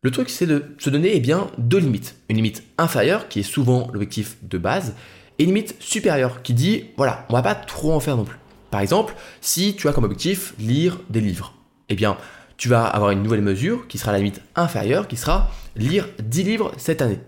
Le 0.00 0.10
truc, 0.10 0.30
c'est 0.30 0.46
de 0.46 0.64
se 0.78 0.88
donner 0.88 1.10
eh 1.14 1.20
bien, 1.20 1.50
deux 1.58 1.78
limites. 1.78 2.16
Une 2.30 2.36
limite 2.36 2.62
inférieure, 2.78 3.28
qui 3.28 3.40
est 3.40 3.42
souvent 3.42 3.90
l'objectif 3.92 4.36
de 4.42 4.56
base, 4.56 4.94
et 5.38 5.44
une 5.44 5.50
limite 5.50 5.76
supérieure, 5.80 6.42
qui 6.42 6.54
dit, 6.54 6.84
voilà, 6.96 7.26
on 7.28 7.34
va 7.34 7.42
pas 7.42 7.54
trop 7.54 7.92
en 7.92 8.00
faire 8.00 8.16
non 8.16 8.24
plus. 8.24 8.38
Par 8.70 8.80
exemple, 8.80 9.14
si 9.40 9.74
tu 9.74 9.88
as 9.88 9.92
comme 9.92 10.04
objectif 10.04 10.54
lire 10.58 11.00
des 11.10 11.20
livres, 11.20 11.55
eh 11.88 11.94
bien, 11.94 12.16
tu 12.56 12.68
vas 12.68 12.84
avoir 12.84 13.10
une 13.10 13.22
nouvelle 13.22 13.42
mesure 13.42 13.86
qui 13.88 13.98
sera 13.98 14.12
la 14.12 14.18
limite 14.18 14.40
inférieure, 14.54 15.08
qui 15.08 15.16
sera 15.16 15.50
lire 15.76 16.08
10 16.22 16.42
livres 16.44 16.72
cette 16.76 17.02
année. 17.02 17.20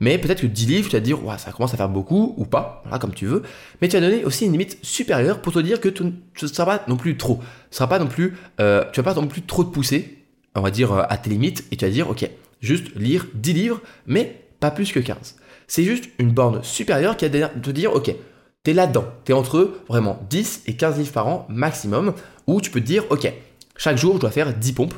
Mais 0.00 0.18
peut-être 0.18 0.42
que 0.42 0.46
10 0.46 0.66
livres, 0.66 0.88
tu 0.88 0.96
vas 0.96 1.00
te 1.00 1.04
dire, 1.04 1.18
ça 1.38 1.52
commence 1.52 1.72
à 1.72 1.76
faire 1.78 1.88
beaucoup, 1.88 2.34
ou 2.36 2.44
pas, 2.44 2.82
voilà, 2.84 2.98
comme 2.98 3.14
tu 3.14 3.26
veux. 3.26 3.42
Mais 3.80 3.88
tu 3.88 3.96
vas 3.96 4.06
donner 4.06 4.24
aussi 4.24 4.44
une 4.44 4.52
limite 4.52 4.78
supérieure 4.82 5.40
pour 5.40 5.54
te 5.54 5.58
dire 5.58 5.80
que 5.80 5.88
ce 5.94 6.44
ne 6.44 6.50
sera 6.50 6.66
pas 6.66 6.84
non 6.86 6.96
plus 6.96 7.16
trop. 7.16 7.40
Ce 7.70 7.78
sera 7.78 7.88
pas 7.88 7.98
non 7.98 8.06
plus, 8.06 8.36
euh, 8.60 8.84
tu 8.92 9.00
vas 9.00 9.14
pas 9.14 9.18
non 9.18 9.26
plus 9.26 9.42
trop 9.42 9.64
te 9.64 9.70
pousser 9.70 10.16
on 10.56 10.62
va 10.62 10.70
dire, 10.70 10.92
euh, 10.92 11.02
à 11.08 11.16
tes 11.18 11.30
limites, 11.30 11.64
et 11.70 11.76
tu 11.76 11.84
vas 11.84 11.90
dire, 11.90 12.10
ok, 12.10 12.28
juste 12.60 12.94
lire 12.96 13.26
10 13.34 13.52
livres, 13.52 13.80
mais 14.06 14.42
pas 14.58 14.70
plus 14.70 14.92
que 14.92 15.00
15. 15.00 15.36
C'est 15.68 15.84
juste 15.84 16.08
une 16.18 16.30
borne 16.30 16.62
supérieure 16.62 17.16
qui 17.16 17.28
va 17.28 17.48
te 17.48 17.70
dire, 17.70 17.94
ok, 17.94 18.14
t'es 18.62 18.72
là-dedans, 18.72 19.04
t'es 19.24 19.32
entre 19.32 19.74
vraiment 19.88 20.20
10 20.30 20.62
et 20.66 20.74
15 20.74 20.98
livres 20.98 21.12
par 21.12 21.28
an 21.28 21.46
maximum, 21.48 22.14
où 22.46 22.60
tu 22.60 22.70
peux 22.70 22.80
te 22.80 22.86
dire, 22.86 23.04
ok, 23.10 23.32
chaque 23.76 23.98
jour 23.98 24.14
je 24.14 24.20
dois 24.20 24.30
faire 24.30 24.54
10 24.54 24.72
pompes, 24.72 24.94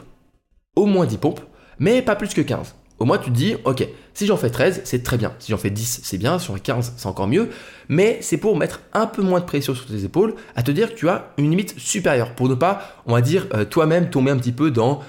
au 0.76 0.87
moins 0.87 1.06
10 1.06 1.18
pompes, 1.18 1.40
mais 1.78 2.02
pas 2.02 2.16
plus 2.16 2.35
que 2.35 2.40
15. 2.40 2.75
Au 2.99 3.04
moins 3.04 3.18
tu 3.18 3.30
te 3.30 3.37
dis, 3.37 3.54
ok, 3.64 3.87
si 4.12 4.26
j'en 4.26 4.37
fais 4.37 4.50
13, 4.50 4.80
c'est 4.85 5.04
très 5.04 5.16
bien. 5.16 5.32
Si 5.38 5.52
j'en 5.52 5.58
fais 5.58 5.70
10, 5.70 6.00
c'est 6.02 6.18
bien. 6.18 6.40
Si 6.40 6.49
j'en 6.49 6.54
fais 6.54 6.61
15, 6.61 6.94
c'est 6.97 7.06
encore 7.06 7.28
mieux. 7.28 7.50
Mais 7.88 8.18
c'est 8.20 8.38
pour 8.38 8.56
mettre 8.56 8.80
un 8.92 9.06
peu 9.06 9.23
moins 9.23 9.38
de 9.38 9.44
pression 9.44 9.75
sur 9.75 9.87
tes 9.87 10.04
épaules, 10.04 10.35
à 10.56 10.64
te 10.64 10.73
dire 10.73 10.92
que 10.92 10.99
tu 10.99 11.08
as 11.08 11.32
une 11.38 11.49
limite 11.49 11.78
supérieure, 11.78 12.35
pour 12.35 12.49
ne 12.49 12.56
pas, 12.56 13.02
on 13.06 13.12
va 13.12 13.20
dire, 13.20 13.47
euh, 13.54 13.64
toi-même 13.64 14.11
tomber 14.11 14.32
un 14.32 14.37
petit 14.37 14.52
peu 14.52 14.73
dans 14.73 15.00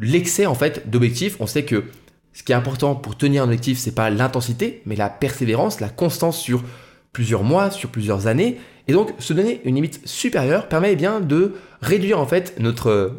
l'excès 0.00 0.46
en 0.46 0.54
fait 0.54 0.88
d'objectifs. 0.88 1.36
On 1.40 1.46
sait 1.46 1.64
que 1.64 1.84
ce 2.32 2.42
qui 2.42 2.52
est 2.52 2.54
important 2.54 2.94
pour 2.94 3.16
tenir 3.18 3.42
un 3.42 3.46
objectif, 3.46 3.78
c'est 3.78 3.94
pas 3.94 4.08
l'intensité, 4.08 4.82
mais 4.86 4.96
la 4.96 5.10
persévérance, 5.10 5.80
la 5.80 5.90
constance 5.90 6.38
sur 6.38 6.62
plusieurs 7.12 7.42
mois, 7.42 7.70
sur 7.70 7.90
plusieurs 7.90 8.28
années. 8.28 8.58
Et 8.90 8.92
donc, 8.92 9.12
se 9.20 9.32
donner 9.32 9.60
une 9.62 9.76
limite 9.76 10.00
supérieure 10.04 10.66
permet 10.66 10.94
eh 10.94 10.96
bien 10.96 11.20
de 11.20 11.54
réduire 11.80 12.18
en 12.18 12.26
fait 12.26 12.58
notre, 12.58 13.14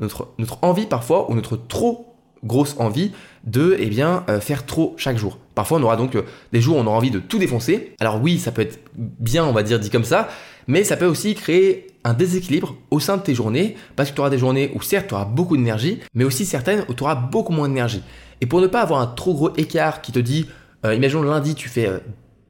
envie 0.61 0.85
parfois 0.85 1.31
ou 1.31 1.33
notre 1.33 1.55
trop 1.55 2.13
grosse 2.43 2.75
envie 2.77 3.13
de 3.45 3.77
eh 3.79 3.85
bien, 3.85 4.25
euh, 4.27 4.41
faire 4.41 4.65
trop 4.65 4.95
chaque 4.97 5.17
jour. 5.17 5.37
Parfois, 5.55 5.77
on 5.77 5.83
aura 5.83 5.95
donc 5.95 6.15
euh, 6.15 6.23
des 6.51 6.59
jours 6.59 6.75
où 6.75 6.79
on 6.81 6.87
aura 6.87 6.97
envie 6.97 7.09
de 7.09 7.19
tout 7.19 7.39
défoncer. 7.39 7.95
Alors 8.01 8.21
oui, 8.21 8.37
ça 8.37 8.51
peut 8.51 8.63
être 8.63 8.79
bien, 8.97 9.45
on 9.45 9.53
va 9.53 9.63
dire, 9.63 9.79
dit 9.79 9.89
comme 9.89 10.03
ça, 10.03 10.27
mais 10.67 10.83
ça 10.83 10.97
peut 10.97 11.05
aussi 11.05 11.35
créer 11.35 11.87
un 12.03 12.13
déséquilibre 12.13 12.75
au 12.89 12.99
sein 12.99 13.15
de 13.15 13.21
tes 13.21 13.33
journées, 13.33 13.77
parce 13.95 14.09
que 14.09 14.15
tu 14.15 14.19
auras 14.19 14.29
des 14.29 14.39
journées 14.39 14.73
où 14.75 14.81
certes 14.81 15.07
tu 15.07 15.13
auras 15.13 15.23
beaucoup 15.23 15.55
d'énergie, 15.55 16.01
mais 16.13 16.25
aussi 16.25 16.45
certaines 16.45 16.83
où 16.89 16.93
tu 16.93 17.03
auras 17.03 17.15
beaucoup 17.15 17.53
moins 17.53 17.69
d'énergie. 17.69 18.03
Et 18.41 18.45
pour 18.45 18.59
ne 18.59 18.67
pas 18.67 18.81
avoir 18.81 18.99
un 18.99 19.07
trop 19.07 19.33
gros 19.33 19.55
écart 19.55 20.01
qui 20.01 20.11
te 20.11 20.19
dit, 20.19 20.47
euh, 20.85 20.93
imaginons 20.93 21.23
lundi 21.23 21.55
tu 21.55 21.69
fais 21.69 21.89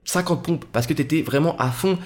50 0.06 0.44
pompes 0.44 0.66
parce 0.72 0.88
que 0.88 0.94
tu 0.96 1.04
étais 1.04 1.22
vraiment 1.22 1.56
à 1.58 1.70
fond, 1.70 2.00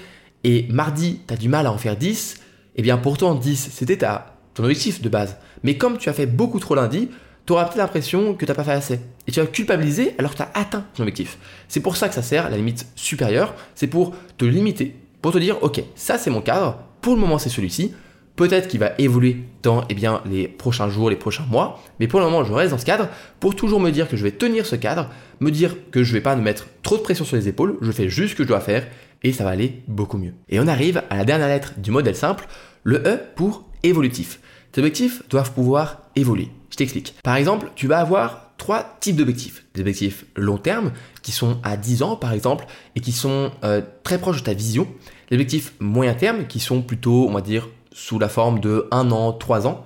et 0.44 0.66
mardi 0.70 1.20
tu 1.26 1.34
as 1.34 1.36
du 1.36 1.48
mal 1.48 1.66
à 1.66 1.72
en 1.72 1.78
faire 1.78 1.96
10, 1.96 2.34
et 2.34 2.80
eh 2.80 2.82
bien 2.82 2.98
pourtant 2.98 3.34
10 3.34 3.70
c'était 3.72 3.96
ton 3.96 4.64
objectif 4.64 5.00
de 5.02 5.08
base. 5.08 5.36
Mais 5.62 5.76
comme 5.76 5.98
tu 5.98 6.08
as 6.08 6.12
fait 6.12 6.26
beaucoup 6.26 6.60
trop 6.60 6.74
lundi, 6.74 7.08
tu 7.46 7.52
auras 7.52 7.64
peut-être 7.64 7.76
l'impression 7.76 8.34
que 8.34 8.44
tu 8.44 8.50
n'as 8.50 8.54
pas 8.54 8.64
fait 8.64 8.72
assez. 8.72 9.00
Et 9.26 9.32
tu 9.32 9.40
vas 9.40 9.46
culpabiliser 9.46 10.14
alors 10.18 10.32
que 10.32 10.36
tu 10.36 10.42
as 10.42 10.50
atteint 10.54 10.84
ton 10.94 11.02
objectif. 11.02 11.38
C'est 11.68 11.80
pour 11.80 11.96
ça 11.96 12.08
que 12.08 12.14
ça 12.14 12.22
sert, 12.22 12.50
la 12.50 12.56
limite 12.56 12.86
supérieure, 12.96 13.54
c'est 13.74 13.86
pour 13.86 14.14
te 14.36 14.44
limiter, 14.44 14.96
pour 15.22 15.32
te 15.32 15.38
dire, 15.38 15.62
ok, 15.62 15.82
ça 15.94 16.18
c'est 16.18 16.30
mon 16.30 16.40
cadre, 16.40 16.78
pour 17.00 17.14
le 17.14 17.20
moment 17.20 17.38
c'est 17.38 17.48
celui-ci, 17.48 17.92
peut-être 18.36 18.68
qu'il 18.68 18.80
va 18.80 18.92
évoluer 18.98 19.38
dans 19.62 19.84
eh 19.88 19.94
bien, 19.94 20.20
les 20.26 20.46
prochains 20.46 20.88
jours, 20.88 21.10
les 21.10 21.16
prochains 21.16 21.46
mois, 21.50 21.82
mais 21.98 22.06
pour 22.06 22.20
le 22.20 22.26
moment 22.26 22.44
je 22.44 22.52
reste 22.52 22.70
dans 22.70 22.78
ce 22.78 22.84
cadre 22.84 23.08
pour 23.40 23.56
toujours 23.56 23.80
me 23.80 23.90
dire 23.90 24.08
que 24.08 24.16
je 24.16 24.22
vais 24.22 24.30
tenir 24.30 24.66
ce 24.66 24.76
cadre, 24.76 25.10
me 25.40 25.50
dire 25.50 25.76
que 25.90 26.02
je 26.02 26.10
ne 26.10 26.18
vais 26.18 26.22
pas 26.22 26.36
me 26.36 26.42
mettre 26.42 26.66
trop 26.82 26.96
de 26.96 27.02
pression 27.02 27.24
sur 27.24 27.36
les 27.36 27.48
épaules, 27.48 27.76
je 27.80 27.90
fais 27.90 28.08
juste 28.08 28.32
ce 28.32 28.36
que 28.36 28.42
je 28.44 28.48
dois 28.48 28.60
faire 28.60 28.86
et 29.22 29.32
ça 29.32 29.44
va 29.44 29.50
aller 29.50 29.82
beaucoup 29.88 30.18
mieux. 30.18 30.34
Et 30.48 30.60
on 30.60 30.66
arrive 30.66 31.02
à 31.10 31.16
la 31.16 31.24
dernière 31.24 31.48
lettre 31.48 31.74
du 31.78 31.90
modèle 31.90 32.14
simple, 32.14 32.46
le 32.84 32.98
E 32.98 33.18
pour 33.34 33.68
évolutif. 33.82 34.40
Tes 34.72 34.80
objectifs 34.80 35.22
doivent 35.28 35.52
pouvoir 35.52 36.02
évoluer. 36.16 36.48
Je 36.70 36.76
t'explique. 36.76 37.14
Par 37.22 37.36
exemple, 37.36 37.70
tu 37.74 37.86
vas 37.86 37.98
avoir 37.98 38.52
trois 38.58 38.96
types 39.00 39.16
d'objectifs. 39.16 39.64
Des 39.74 39.80
objectifs 39.80 40.26
long 40.36 40.58
terme, 40.58 40.92
qui 41.22 41.32
sont 41.32 41.58
à 41.62 41.76
10 41.76 42.02
ans 42.02 42.16
par 42.16 42.32
exemple, 42.32 42.66
et 42.94 43.00
qui 43.00 43.12
sont 43.12 43.50
euh, 43.64 43.80
très 44.02 44.18
proches 44.18 44.38
de 44.38 44.44
ta 44.44 44.54
vision. 44.54 44.86
Les 45.30 45.36
objectifs 45.36 45.72
moyen 45.80 46.14
terme, 46.14 46.46
qui 46.46 46.60
sont 46.60 46.82
plutôt, 46.82 47.26
on 47.28 47.32
va 47.32 47.40
dire, 47.40 47.68
sous 47.96 48.18
la 48.18 48.28
forme 48.28 48.60
de 48.60 48.86
1 48.90 49.10
an, 49.10 49.32
3 49.32 49.66
ans. 49.66 49.82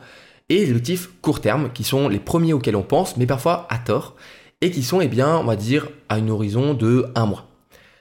Et 0.48 0.64
les 0.64 0.70
objectifs 0.70 1.10
court 1.22 1.40
terme, 1.40 1.70
qui 1.72 1.84
sont 1.84 2.08
les 2.08 2.18
premiers 2.18 2.52
auxquels 2.52 2.74
on 2.74 2.82
pense, 2.82 3.16
mais 3.16 3.26
parfois 3.26 3.68
à 3.70 3.78
tort, 3.78 4.16
et 4.60 4.72
qui 4.72 4.82
sont, 4.82 5.00
eh 5.00 5.06
bien, 5.06 5.38
on 5.38 5.44
va 5.44 5.54
dire, 5.54 5.88
à 6.08 6.18
une 6.18 6.28
horizon 6.28 6.74
de 6.74 7.06
1 7.14 7.26
mois. 7.26 7.46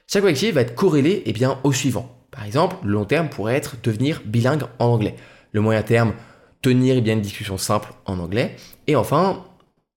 Chaque 0.07 0.23
objectif 0.23 0.55
va 0.55 0.61
être 0.61 0.73
corrélé 0.73 1.21
eh 1.27 1.31
bien, 1.31 1.59
au 1.63 1.71
suivant. 1.71 2.17
Par 2.31 2.43
exemple, 2.43 2.77
le 2.83 2.93
long 2.93 3.05
terme 3.05 3.29
pourrait 3.29 3.53
être 3.53 3.75
devenir 3.83 4.21
bilingue 4.25 4.63
en 4.79 4.87
anglais. 4.87 5.15
Le 5.51 5.61
moyen 5.61 5.83
terme, 5.83 6.13
tenir 6.63 6.95
eh 6.97 7.01
bien, 7.01 7.13
une 7.13 7.21
discussion 7.21 7.59
simple 7.59 7.93
en 8.05 8.17
anglais. 8.17 8.55
Et 8.87 8.95
enfin, 8.95 9.45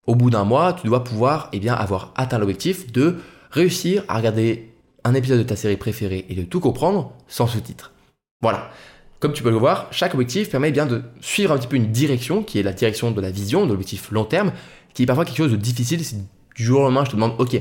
au 0.07 0.15
bout 0.15 0.29
d'un 0.29 0.45
mois, 0.45 0.75
tu 0.75 0.87
dois 0.87 1.05
pouvoir 1.05 1.49
eh 1.55 1.59
bien, 1.59 1.73
avoir 1.73 2.13
atteint 2.17 2.39
l'objectif 2.39 2.93
de 2.93 3.17
réussir 3.51 4.05
à 4.09 4.19
regarder 4.19 4.75
un 5.05 5.15
épisode 5.15 5.39
de 5.39 5.45
ta 5.45 5.57
série 5.57 5.79
préférée 5.79 6.27
et 6.29 6.35
de 6.35 6.43
tout 6.43 6.61
comprendre 6.61 7.13
sans 7.29 7.47
sous-titres. 7.47 7.93
Voilà. 8.43 8.71
Comme 9.23 9.33
tu 9.33 9.45
peux 9.45 9.51
le 9.51 9.57
voir, 9.57 9.87
chaque 9.93 10.15
objectif 10.15 10.51
permet 10.51 10.73
bien 10.73 10.85
de 10.85 11.01
suivre 11.21 11.53
un 11.53 11.57
petit 11.57 11.69
peu 11.69 11.77
une 11.77 11.93
direction 11.93 12.43
qui 12.43 12.59
est 12.59 12.65
la 12.65 12.73
direction 12.73 13.13
de 13.13 13.21
la 13.21 13.31
vision, 13.31 13.67
de 13.67 13.71
l'objectif 13.71 14.11
long 14.11 14.25
terme, 14.25 14.51
qui 14.95 15.05
est 15.05 15.07
parfois 15.07 15.25
quelque 15.25 15.37
chose 15.37 15.53
de 15.53 15.57
difficile 15.57 16.05
si 16.05 16.17
du 16.57 16.65
jour 16.65 16.81
au 16.81 16.83
lendemain 16.83 17.05
je 17.05 17.11
te 17.11 17.15
demande, 17.15 17.37
ok, 17.39 17.57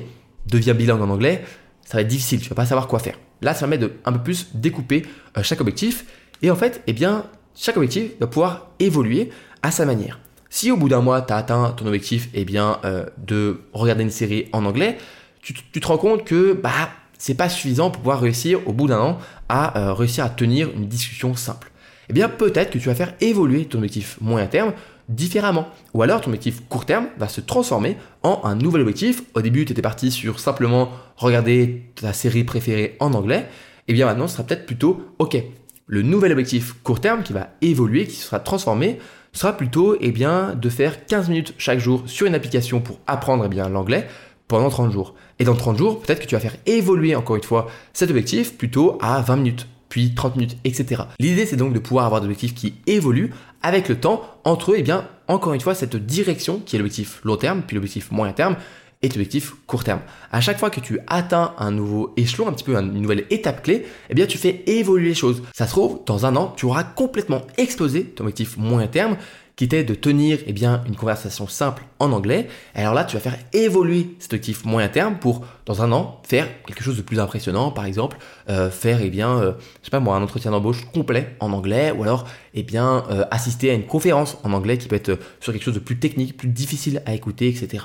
deviens 0.48 0.74
bilingue 0.74 1.04
en 1.04 1.10
anglais, 1.12 1.46
ça 1.86 2.00
va 2.00 2.02
être 2.02 2.08
difficile, 2.08 2.42
tu 2.42 2.50
vas 2.50 2.56
pas 2.56 2.66
savoir 2.66 2.88
quoi 2.88 2.98
faire. 2.98 3.20
Là, 3.44 3.54
ça 3.54 3.60
permet 3.60 3.78
de 3.78 3.92
un 4.06 4.12
peu 4.12 4.24
plus 4.24 4.48
découper 4.56 5.06
euh, 5.38 5.44
chaque 5.44 5.62
objectif 5.62 6.06
et 6.42 6.50
en 6.50 6.56
fait, 6.56 6.82
eh 6.88 6.94
bien, 6.94 7.28
chaque 7.56 7.78
objectif 7.78 8.14
va 8.20 8.26
pouvoir 8.26 8.72
évoluer 8.80 9.30
à 9.62 9.70
sa 9.70 9.86
manière. 9.86 10.20
Si 10.50 10.72
au 10.72 10.78
bout 10.78 10.90
d'un 10.90 11.02
mois, 11.02 11.22
tu 11.22 11.32
as 11.32 11.36
atteint 11.36 11.74
ton 11.78 11.86
objectif 11.86 12.30
eh 12.34 12.44
bien, 12.44 12.80
euh, 12.86 13.06
de 13.20 13.62
regarder 13.74 14.02
une 14.02 14.10
série 14.10 14.48
en 14.52 14.66
anglais, 14.66 14.98
tu, 15.44 15.54
te 15.54 15.88
rends 15.88 16.00
compte 16.00 16.24
que 16.24 16.54
bah, 16.54 16.90
c'est 17.22 17.36
pas 17.36 17.50
suffisant 17.50 17.92
pour 17.92 18.02
pouvoir 18.02 18.20
réussir 18.20 18.68
au 18.68 18.74
bout 18.74 18.88
d'un 18.88 19.00
an 19.00 19.20
à 19.48 19.78
euh, 19.78 19.94
réussir 19.94 20.26
à 20.26 20.30
tenir 20.30 20.72
une 20.76 20.88
discussion 20.88 21.36
simple. 21.36 21.72
Eh 22.10 22.14
bien, 22.14 22.28
peut-être 22.28 22.72
que 22.72 22.80
tu 22.80 22.88
vas 22.88 22.96
faire 22.96 23.14
évoluer 23.22 23.66
ton 23.66 23.78
objectif 23.78 24.18
moyen 24.22 24.48
terme 24.48 24.74
différemment. 25.08 25.68
Ou 25.94 26.02
alors 26.02 26.22
ton 26.22 26.32
objectif 26.32 26.68
court 26.68 26.88
terme 26.88 27.10
va 27.20 27.28
se 27.28 27.40
transformer 27.40 27.96
en 28.24 28.42
un 28.44 28.56
nouvel 28.56 28.82
objectif. 28.82 29.22
Au 29.36 29.42
début, 29.42 29.66
tu 29.66 29.72
étais 29.72 29.84
parti 29.84 30.10
sur 30.10 30.40
simplement 30.40 30.90
regarder 31.16 31.84
ta 31.94 32.12
série 32.12 32.44
préférée 32.44 32.98
en 33.00 33.14
anglais. 33.14 33.48
Eh 33.88 33.94
bien 33.94 34.08
maintenant, 34.08 34.28
ce 34.28 34.34
sera 34.34 34.44
peut-être 34.44 34.66
plutôt, 34.66 35.14
ok, 35.20 35.38
le 35.86 36.02
nouvel 36.02 36.32
objectif 36.32 36.74
court 36.82 37.02
terme 37.02 37.22
qui 37.22 37.34
va 37.34 37.50
évoluer, 37.62 38.08
qui 38.08 38.16
sera 38.16 38.40
transformé, 38.40 38.98
sera 39.32 39.56
plutôt 39.56 39.96
eh 40.02 40.12
bien, 40.12 40.56
de 40.56 40.70
faire 40.70 41.06
15 41.06 41.30
minutes 41.30 41.54
chaque 41.60 41.80
jour 41.80 42.02
sur 42.08 42.26
une 42.26 42.34
application 42.34 42.82
pour 42.82 43.00
apprendre 43.06 43.48
eh 43.50 43.56
l'anglais 43.70 44.08
pendant 44.52 44.70
30 44.70 44.92
jours. 44.92 45.16
Et 45.40 45.46
dans 45.46 45.56
30 45.56 45.78
jours, 45.78 46.02
peut-être 46.02 46.20
que 46.20 46.26
tu 46.26 46.36
vas 46.36 46.42
faire 46.42 46.58
évoluer 46.66 47.16
encore 47.16 47.38
une 47.38 47.44
fois 47.44 47.68
cet 47.94 48.10
objectif 48.10 48.58
plutôt 48.58 48.98
à 49.02 49.22
20 49.22 49.38
minutes, 49.38 49.68
puis 49.88 50.14
30 50.14 50.36
minutes, 50.36 50.58
etc. 50.66 51.04
L'idée, 51.20 51.46
c'est 51.46 51.56
donc 51.56 51.72
de 51.72 51.80
pouvoir 51.80 52.06
avoir 52.06 52.20
des 52.20 52.26
objectifs 52.26 52.54
qui 52.54 52.74
évoluent 52.86 53.32
avec 53.64 53.88
le 53.88 53.96
temps 53.96 54.22
entre 54.44 54.74
eux, 54.74 54.76
eh 54.78 54.84
bien, 54.84 55.08
encore 55.30 55.54
une 55.54 55.62
fois, 55.62 55.74
cette 55.74 55.96
direction 55.96 56.60
qui 56.66 56.76
est 56.76 56.80
l'objectif 56.80 57.22
long 57.24 57.38
terme, 57.38 57.62
puis 57.66 57.76
l'objectif 57.76 58.12
moyen 58.12 58.34
terme, 58.34 58.58
et 59.02 59.08
l'objectif 59.08 59.54
court 59.68 59.86
terme. 59.86 60.02
À 60.32 60.42
chaque 60.42 60.60
fois 60.60 60.70
que 60.70 60.82
tu 60.82 61.00
atteins 61.08 61.54
un 61.58 61.72
nouveau 61.72 62.14
échelon, 62.18 62.50
un 62.50 62.54
petit 62.54 62.66
peu 62.66 62.76
une 62.76 63.02
nouvelle 63.02 63.26
étape 63.30 63.64
clé, 63.64 63.86
eh 64.10 64.14
bien 64.14 64.26
tu 64.26 64.38
fais 64.38 64.64
évoluer 64.68 65.10
les 65.10 65.16
choses. 65.16 65.42
Ça 65.54 65.66
se 65.66 65.72
trouve, 65.72 66.02
dans 66.06 66.26
un 66.26 66.36
an, 66.36 66.54
tu 66.58 66.66
auras 66.66 66.84
complètement 66.84 67.42
explosé 67.58 68.04
ton 68.04 68.26
objectif 68.26 68.58
moyen 68.58 68.88
terme 68.88 69.16
qui 69.62 69.66
était 69.66 69.84
de 69.84 69.94
tenir 69.94 70.40
eh 70.48 70.54
bien, 70.54 70.84
une 70.88 70.96
conversation 70.96 71.48
simple 71.48 71.84
en 72.00 72.12
anglais. 72.14 72.48
alors 72.74 72.96
là, 72.96 73.04
tu 73.04 73.16
vas 73.16 73.20
faire 73.20 73.38
évoluer 73.54 74.16
cet 74.18 74.34
objectif 74.34 74.66
moyen 74.66 74.90
terme 74.90 75.20
pour, 75.20 75.46
dans 75.68 75.84
un 75.84 75.92
an, 75.92 76.20
faire 76.24 76.48
quelque 76.66 76.82
chose 76.82 76.98
de 76.98 77.04
plus 77.04 77.20
impressionnant. 77.20 77.70
Par 77.70 77.86
exemple, 77.86 78.18
euh, 78.50 78.72
faire, 78.72 79.02
eh 79.04 79.12
bien, 79.12 79.38
euh, 79.38 79.52
je 79.82 79.86
sais 79.86 79.92
pas 79.92 80.00
moi, 80.00 80.16
un 80.16 80.24
entretien 80.24 80.50
d'embauche 80.50 80.88
complet 80.92 81.36
en 81.40 81.54
anglais, 81.54 81.94
ou 81.96 82.02
alors, 82.02 82.28
eh 82.56 82.64
bien, 82.64 83.04
euh, 83.12 83.24
assister 83.30 83.70
à 83.70 83.76
une 83.76 83.86
conférence 83.86 84.40
en 84.44 84.52
anglais 84.54 84.80
qui 84.80 84.88
peut 84.88 84.96
être 84.96 85.20
sur 85.40 85.54
quelque 85.54 85.62
chose 85.62 85.76
de 85.76 85.80
plus 85.80 86.00
technique, 86.00 86.38
plus 86.38 86.50
difficile 86.50 87.04
à 87.06 87.14
écouter, 87.14 87.48
etc. 87.48 87.84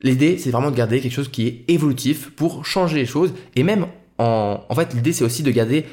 L'idée, 0.00 0.38
c'est 0.38 0.50
vraiment 0.50 0.70
de 0.70 0.76
garder 0.76 1.00
quelque 1.00 1.10
chose 1.10 1.28
qui 1.28 1.48
est 1.48 1.64
évolutif 1.66 2.30
pour 2.36 2.64
changer 2.64 2.98
les 2.98 3.06
choses. 3.06 3.34
Et 3.56 3.64
même, 3.64 3.88
en, 4.18 4.60
en 4.68 4.74
fait, 4.76 4.94
l'idée, 4.94 5.12
c'est 5.12 5.24
aussi 5.24 5.42
de 5.42 5.50
garder 5.50 5.86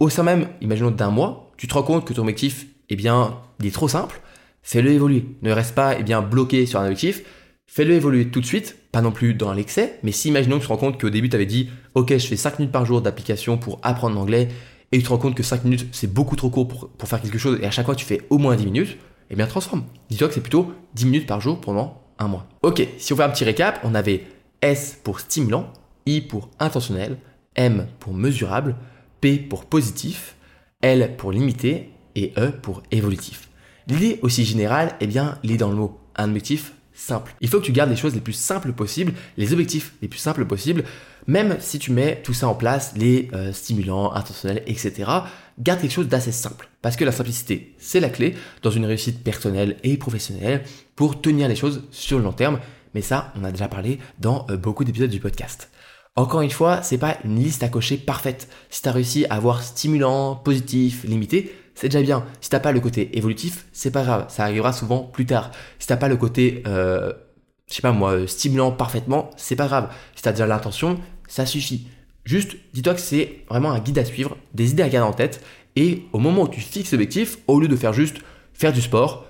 au 0.00 0.08
sein 0.08 0.22
même, 0.22 0.48
imaginons 0.62 0.92
d'un 0.92 1.10
mois, 1.10 1.52
tu 1.58 1.68
te 1.68 1.74
rends 1.74 1.82
compte 1.82 2.06
que 2.06 2.14
ton 2.14 2.22
objectif, 2.22 2.64
eh 2.88 2.96
bien, 2.96 3.38
il 3.60 3.66
est 3.66 3.70
trop 3.70 3.88
simple 3.88 4.18
fais-le 4.66 4.90
évoluer. 4.90 5.24
Ne 5.42 5.52
reste 5.52 5.74
pas 5.74 5.96
eh 5.96 6.02
bien, 6.02 6.20
bloqué 6.20 6.66
sur 6.66 6.80
un 6.80 6.86
objectif, 6.86 7.22
fais-le 7.66 7.94
évoluer 7.94 8.28
tout 8.28 8.40
de 8.40 8.46
suite, 8.46 8.76
pas 8.90 9.00
non 9.00 9.12
plus 9.12 9.32
dans 9.32 9.52
l'excès, 9.52 10.00
mais 10.02 10.10
si 10.10 10.28
imaginons 10.28 10.56
que 10.56 10.62
tu 10.62 10.66
te 10.66 10.72
rends 10.72 10.78
compte 10.78 11.00
qu'au 11.00 11.08
début 11.08 11.28
tu 11.28 11.36
avais 11.36 11.46
dit 11.46 11.70
ok 11.94 12.18
je 12.18 12.26
fais 12.26 12.36
5 12.36 12.58
minutes 12.58 12.72
par 12.72 12.84
jour 12.84 13.00
d'application 13.00 13.58
pour 13.58 13.78
apprendre 13.84 14.16
l'anglais, 14.16 14.48
et 14.90 14.98
tu 14.98 15.04
te 15.04 15.08
rends 15.08 15.18
compte 15.18 15.36
que 15.36 15.44
5 15.44 15.64
minutes 15.64 15.86
c'est 15.92 16.12
beaucoup 16.12 16.34
trop 16.34 16.50
court 16.50 16.66
pour, 16.66 16.88
pour, 16.88 17.08
faire 17.08 17.22
quelque 17.22 17.38
chose, 17.38 17.60
et 17.62 17.66
à 17.66 17.70
chaque 17.70 17.86
fois 17.86 17.94
tu 17.94 18.04
fais 18.04 18.22
au 18.28 18.38
moins 18.38 18.56
10 18.56 18.64
minutes, 18.66 18.98
eh 19.30 19.36
bien 19.36 19.46
transforme. 19.46 19.84
Dis-toi 20.10 20.26
que 20.28 20.34
c'est 20.34 20.40
plutôt 20.40 20.72
10 20.94 21.06
minutes 21.06 21.26
par 21.28 21.40
jour 21.40 21.60
pendant 21.60 22.02
un 22.18 22.26
mois. 22.26 22.48
Ok, 22.62 22.84
si 22.98 23.12
on 23.12 23.16
fait 23.16 23.22
un 23.22 23.30
petit 23.30 23.44
récap, 23.44 23.78
on 23.84 23.94
avait 23.94 24.24
S 24.62 24.98
pour 25.04 25.20
stimulant, 25.20 25.72
I 26.06 26.22
pour 26.22 26.50
intentionnel, 26.58 27.18
M 27.54 27.86
pour 28.00 28.14
mesurable, 28.14 28.74
P 29.20 29.38
pour 29.38 29.66
positif, 29.66 30.34
L 30.82 31.14
pour 31.16 31.30
limité 31.30 31.90
et 32.16 32.32
E 32.36 32.50
pour 32.50 32.82
évolutif. 32.90 33.48
L'idée 33.88 34.18
aussi 34.22 34.44
générale, 34.44 34.94
eh 35.00 35.06
bien, 35.06 35.38
est 35.44 35.56
dans 35.56 35.70
le 35.70 35.76
mot. 35.76 36.00
Un 36.16 36.28
objectif 36.28 36.72
simple. 36.92 37.34
Il 37.40 37.48
faut 37.48 37.60
que 37.60 37.64
tu 37.64 37.72
gardes 37.72 37.90
les 37.90 37.96
choses 37.96 38.14
les 38.14 38.20
plus 38.20 38.32
simples 38.32 38.72
possibles, 38.72 39.12
les 39.36 39.52
objectifs 39.52 39.92
les 40.02 40.08
plus 40.08 40.18
simples 40.18 40.44
possibles, 40.44 40.82
même 41.26 41.56
si 41.60 41.78
tu 41.78 41.92
mets 41.92 42.20
tout 42.24 42.32
ça 42.32 42.48
en 42.48 42.54
place, 42.54 42.94
les 42.96 43.28
euh, 43.32 43.52
stimulants, 43.52 44.12
intentionnels, 44.12 44.62
etc. 44.66 45.04
Garde 45.58 45.80
quelque 45.80 45.92
chose 45.92 46.08
d'assez 46.08 46.32
simple. 46.32 46.68
Parce 46.82 46.96
que 46.96 47.04
la 47.04 47.12
simplicité, 47.12 47.74
c'est 47.78 48.00
la 48.00 48.08
clé 48.08 48.34
dans 48.62 48.70
une 48.70 48.86
réussite 48.86 49.22
personnelle 49.22 49.76
et 49.84 49.96
professionnelle 49.96 50.64
pour 50.94 51.20
tenir 51.20 51.48
les 51.48 51.56
choses 51.56 51.84
sur 51.90 52.18
le 52.18 52.24
long 52.24 52.32
terme. 52.32 52.58
Mais 52.94 53.02
ça, 53.02 53.32
on 53.38 53.44
a 53.44 53.52
déjà 53.52 53.68
parlé 53.68 53.98
dans 54.18 54.46
euh, 54.50 54.56
beaucoup 54.56 54.84
d'épisodes 54.84 55.10
du 55.10 55.20
podcast. 55.20 55.70
Encore 56.16 56.40
une 56.40 56.50
fois, 56.50 56.82
c'est 56.82 56.96
pas 56.96 57.18
une 57.24 57.38
liste 57.38 57.62
à 57.62 57.68
cocher 57.68 57.98
parfaite. 57.98 58.48
Si 58.70 58.80
tu 58.80 58.88
as 58.88 58.92
réussi 58.92 59.26
à 59.26 59.34
avoir 59.34 59.62
stimulant, 59.62 60.34
positif, 60.34 61.04
limité, 61.04 61.54
c'est 61.76 61.88
déjà 61.88 62.02
bien. 62.02 62.24
Si 62.40 62.50
t'as 62.50 62.58
pas 62.58 62.72
le 62.72 62.80
côté 62.80 63.16
évolutif, 63.16 63.66
c'est 63.72 63.92
pas 63.92 64.02
grave, 64.02 64.24
ça 64.28 64.42
arrivera 64.42 64.72
souvent 64.72 65.04
plus 65.04 65.26
tard. 65.26 65.52
Si 65.78 65.86
t'as 65.86 65.96
pas 65.96 66.08
le 66.08 66.16
côté, 66.16 66.64
euh, 66.66 67.12
je 67.68 67.74
sais 67.74 67.82
pas 67.82 67.92
moi, 67.92 68.26
stimulant 68.26 68.72
parfaitement, 68.72 69.30
c'est 69.36 69.56
pas 69.56 69.66
grave. 69.66 69.90
Si 70.16 70.22
t'as 70.22 70.32
déjà 70.32 70.46
l'intention, 70.46 70.98
ça 71.28 71.46
suffit. 71.46 71.86
Juste, 72.24 72.56
dis-toi 72.72 72.94
que 72.94 73.00
c'est 73.00 73.44
vraiment 73.48 73.70
un 73.70 73.78
guide 73.78 73.98
à 73.98 74.04
suivre, 74.04 74.36
des 74.54 74.70
idées 74.70 74.82
à 74.82 74.88
garder 74.88 75.08
en 75.08 75.12
tête, 75.12 75.44
et 75.76 76.04
au 76.12 76.18
moment 76.18 76.42
où 76.42 76.48
tu 76.48 76.60
fixes 76.60 76.92
l'objectif, 76.92 77.38
au 77.46 77.60
lieu 77.60 77.68
de 77.68 77.76
faire 77.76 77.92
juste 77.92 78.16
faire 78.54 78.72
du 78.72 78.80
sport, 78.80 79.26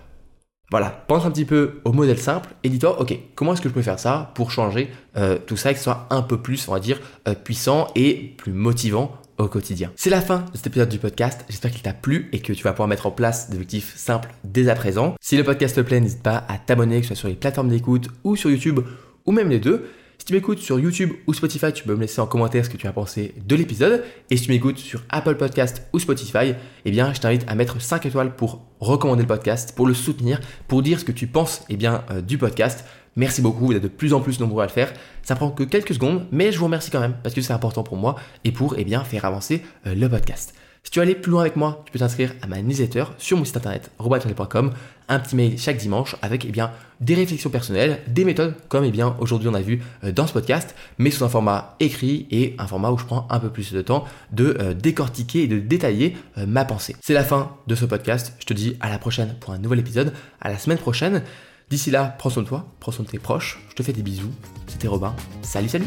voilà, 0.71 0.91
pense 1.09 1.25
un 1.25 1.31
petit 1.31 1.45
peu 1.45 1.81
au 1.85 1.93
modèle 1.93 2.19
simple 2.19 2.51
et 2.63 2.69
dis-toi, 2.69 3.01
ok, 3.01 3.17
comment 3.35 3.53
est-ce 3.53 3.61
que 3.61 3.69
je 3.69 3.75
peux 3.75 3.83
faire 3.83 3.99
ça 3.99 4.33
pour 4.35 4.51
changer 4.51 4.91
euh, 5.17 5.39
tout 5.39 5.57
ça 5.57 5.71
et 5.71 5.75
que 5.75 5.79
ce 5.79 5.85
soit 5.85 6.07
un 6.11 6.23
peu 6.23 6.41
plus, 6.41 6.69
on 6.69 6.73
va 6.73 6.81
dire, 6.81 7.01
euh, 7.29 7.35
puissant 7.35 7.89
et 7.95 8.35
plus 8.37 8.53
motivant 8.53 9.13
au 9.39 9.49
quotidien. 9.49 9.93
C'est 9.97 10.11
la 10.11 10.21
fin 10.21 10.45
de 10.53 10.57
cet 10.57 10.69
épisode 10.69 10.89
du 10.89 10.99
podcast. 10.99 11.45
J'espère 11.49 11.71
qu'il 11.71 11.83
t'a 11.83 11.93
plu 11.93 12.29
et 12.33 12.41
que 12.41 12.53
tu 12.53 12.63
vas 12.63 12.73
pouvoir 12.73 12.89
mettre 12.89 13.07
en 13.07 13.11
place 13.11 13.51
des 13.51 13.57
objectifs 13.57 13.97
simples 13.97 14.31
dès 14.45 14.69
à 14.69 14.75
présent. 14.75 15.15
Si 15.21 15.37
le 15.37 15.45
podcast 15.45 15.77
te 15.77 15.81
plaît, 15.81 16.01
n'hésite 16.01 16.23
pas 16.23 16.45
à 16.49 16.59
t'abonner, 16.59 17.01
que 17.01 17.07
ce 17.07 17.09
soit 17.09 17.17
sur 17.17 17.29
les 17.29 17.35
plateformes 17.35 17.69
d'écoute 17.69 18.09
ou 18.25 18.37
sur 18.37 18.51
YouTube 18.51 18.81
ou 19.27 19.33
même 19.33 19.51
les 19.51 19.59
deux. 19.61 19.89
Si 20.19 20.25
tu 20.25 20.33
m'écoutes 20.33 20.61
sur 20.61 20.81
YouTube 20.81 21.13
ou 21.27 21.35
Spotify, 21.35 21.73
tu 21.73 21.85
peux 21.85 21.95
me 21.95 22.01
laisser 22.01 22.21
en 22.21 22.27
commentaire 22.27 22.65
ce 22.65 22.71
que 22.71 22.79
tu 22.79 22.87
as 22.87 22.93
pensé 22.93 23.35
de 23.47 23.55
l'épisode. 23.55 24.03
Et 24.31 24.37
si 24.37 24.45
tu 24.45 24.51
m'écoutes 24.51 24.79
sur 24.79 25.03
Apple 25.11 25.37
Podcast 25.37 25.83
ou 25.93 25.99
Spotify, 25.99 26.55
eh 26.85 26.91
bien, 26.91 27.13
je 27.13 27.21
t'invite 27.21 27.45
à 27.47 27.55
mettre 27.55 27.81
5 27.81 28.07
étoiles 28.07 28.35
pour 28.35 28.65
recommander 28.81 29.23
le 29.23 29.29
podcast, 29.29 29.75
pour 29.77 29.87
le 29.87 29.95
soutenir, 29.95 30.41
pour 30.69 30.83
dire 30.83 30.99
ce 30.99 31.05
que 31.05 31.13
tu 31.13 31.27
penses 31.27 31.65
eh 31.69 31.77
bien, 31.77 32.05
euh, 32.11 32.23
du 32.23 32.39
podcast. 32.39 32.87
Merci 33.17 33.41
beaucoup, 33.41 33.67
vous 33.67 33.73
êtes 33.73 33.83
de 33.83 33.89
plus 33.89 34.13
en 34.13 34.21
plus 34.21 34.41
nombreux 34.41 34.63
à 34.63 34.67
le 34.67 34.73
faire. 34.73 34.93
Ça 35.23 35.35
prend 35.35 35.51
que 35.51 35.63
quelques 35.63 35.95
secondes, 35.95 36.27
mais 36.33 36.53
je 36.53 36.59
vous 36.59 36.67
remercie 36.67 36.91
quand 36.91 37.01
même 37.01 37.15
parce 37.23 37.35
que 37.35 37.41
c'est 37.41 37.55
important 37.55 37.83
pour 37.83 37.97
moi 37.97 38.17
et 38.45 38.53
pour 38.53 38.75
eh 38.77 38.85
bien, 38.85 39.03
faire 39.05 39.25
avancer 39.25 39.63
euh, 39.87 39.95
le 39.95 40.07
podcast. 40.07 40.55
Si 40.85 40.91
tu 40.91 40.99
veux 40.99 41.03
aller 41.03 41.15
plus 41.15 41.33
loin 41.33 41.41
avec 41.41 41.57
moi, 41.57 41.83
tu 41.87 41.93
peux 41.93 41.99
t'inscrire 41.99 42.35
à 42.43 42.47
ma 42.47 42.61
newsletter 42.61 43.05
sur 43.17 43.39
mon 43.39 43.45
site 43.45 43.57
internet 43.57 43.91
robatone.com, 43.99 44.71
un 45.09 45.19
petit 45.19 45.35
mail 45.35 45.59
chaque 45.59 45.79
dimanche 45.79 46.15
avec 46.21 46.45
eh 46.45 46.53
bien, 46.53 46.71
des 47.01 47.15
réflexions 47.15 47.49
personnelles, 47.49 48.03
des 48.07 48.27
méthodes 48.27 48.55
comme 48.69 48.85
eh 48.85 48.91
bien, 48.91 49.17
aujourd'hui 49.19 49.49
on 49.49 49.55
a 49.55 49.63
vu 49.63 49.83
euh, 50.05 50.13
dans 50.13 50.27
ce 50.27 50.35
podcast, 50.35 50.75
mais 50.99 51.11
sous 51.11 51.25
un 51.25 51.31
format 51.31 51.75
écrit 51.81 52.29
et 52.31 52.55
un 52.59 52.67
format 52.67 52.91
où 52.91 52.99
je 52.99 53.07
prends 53.07 53.27
un 53.31 53.41
peu 53.41 53.49
plus 53.49 53.73
de 53.73 53.81
temps 53.81 54.05
de 54.31 54.59
euh, 54.61 54.75
décortiquer 54.75 55.45
et 55.45 55.49
de 55.49 55.59
détailler 55.59 56.19
ma 56.47 56.67
pensée. 56.67 56.95
C'est 57.01 57.15
la 57.15 57.25
fin 57.25 57.57
de 57.67 57.75
ce 57.75 57.87
podcast, 57.87 58.35
je 58.41 58.45
te 58.45 58.53
dis 58.53 58.77
à 58.81 58.91
la 58.91 58.99
prochaine 58.99 59.35
pour 59.41 59.55
un 59.55 59.59
nouvel 59.59 59.79
épisode, 59.79 60.13
à 60.43 60.51
la 60.51 60.59
semaine 60.59 60.79
prochaine. 60.79 61.23
D'ici 61.69 61.91
là, 61.91 62.15
prends 62.19 62.31
soin 62.31 62.45
de 62.45 62.49
toi, 62.49 62.65
prends 62.79 62.93
soin 62.93 63.05
de 63.05 63.11
tes 63.11 63.19
proches. 63.19 63.59
Je 63.71 63.75
te 63.75 63.83
fais 63.83 63.93
des 63.93 64.03
bisous. 64.03 64.31
C'était 64.69 64.87
Robin. 64.87 65.17
Salut, 65.43 65.69
salut 65.69 65.87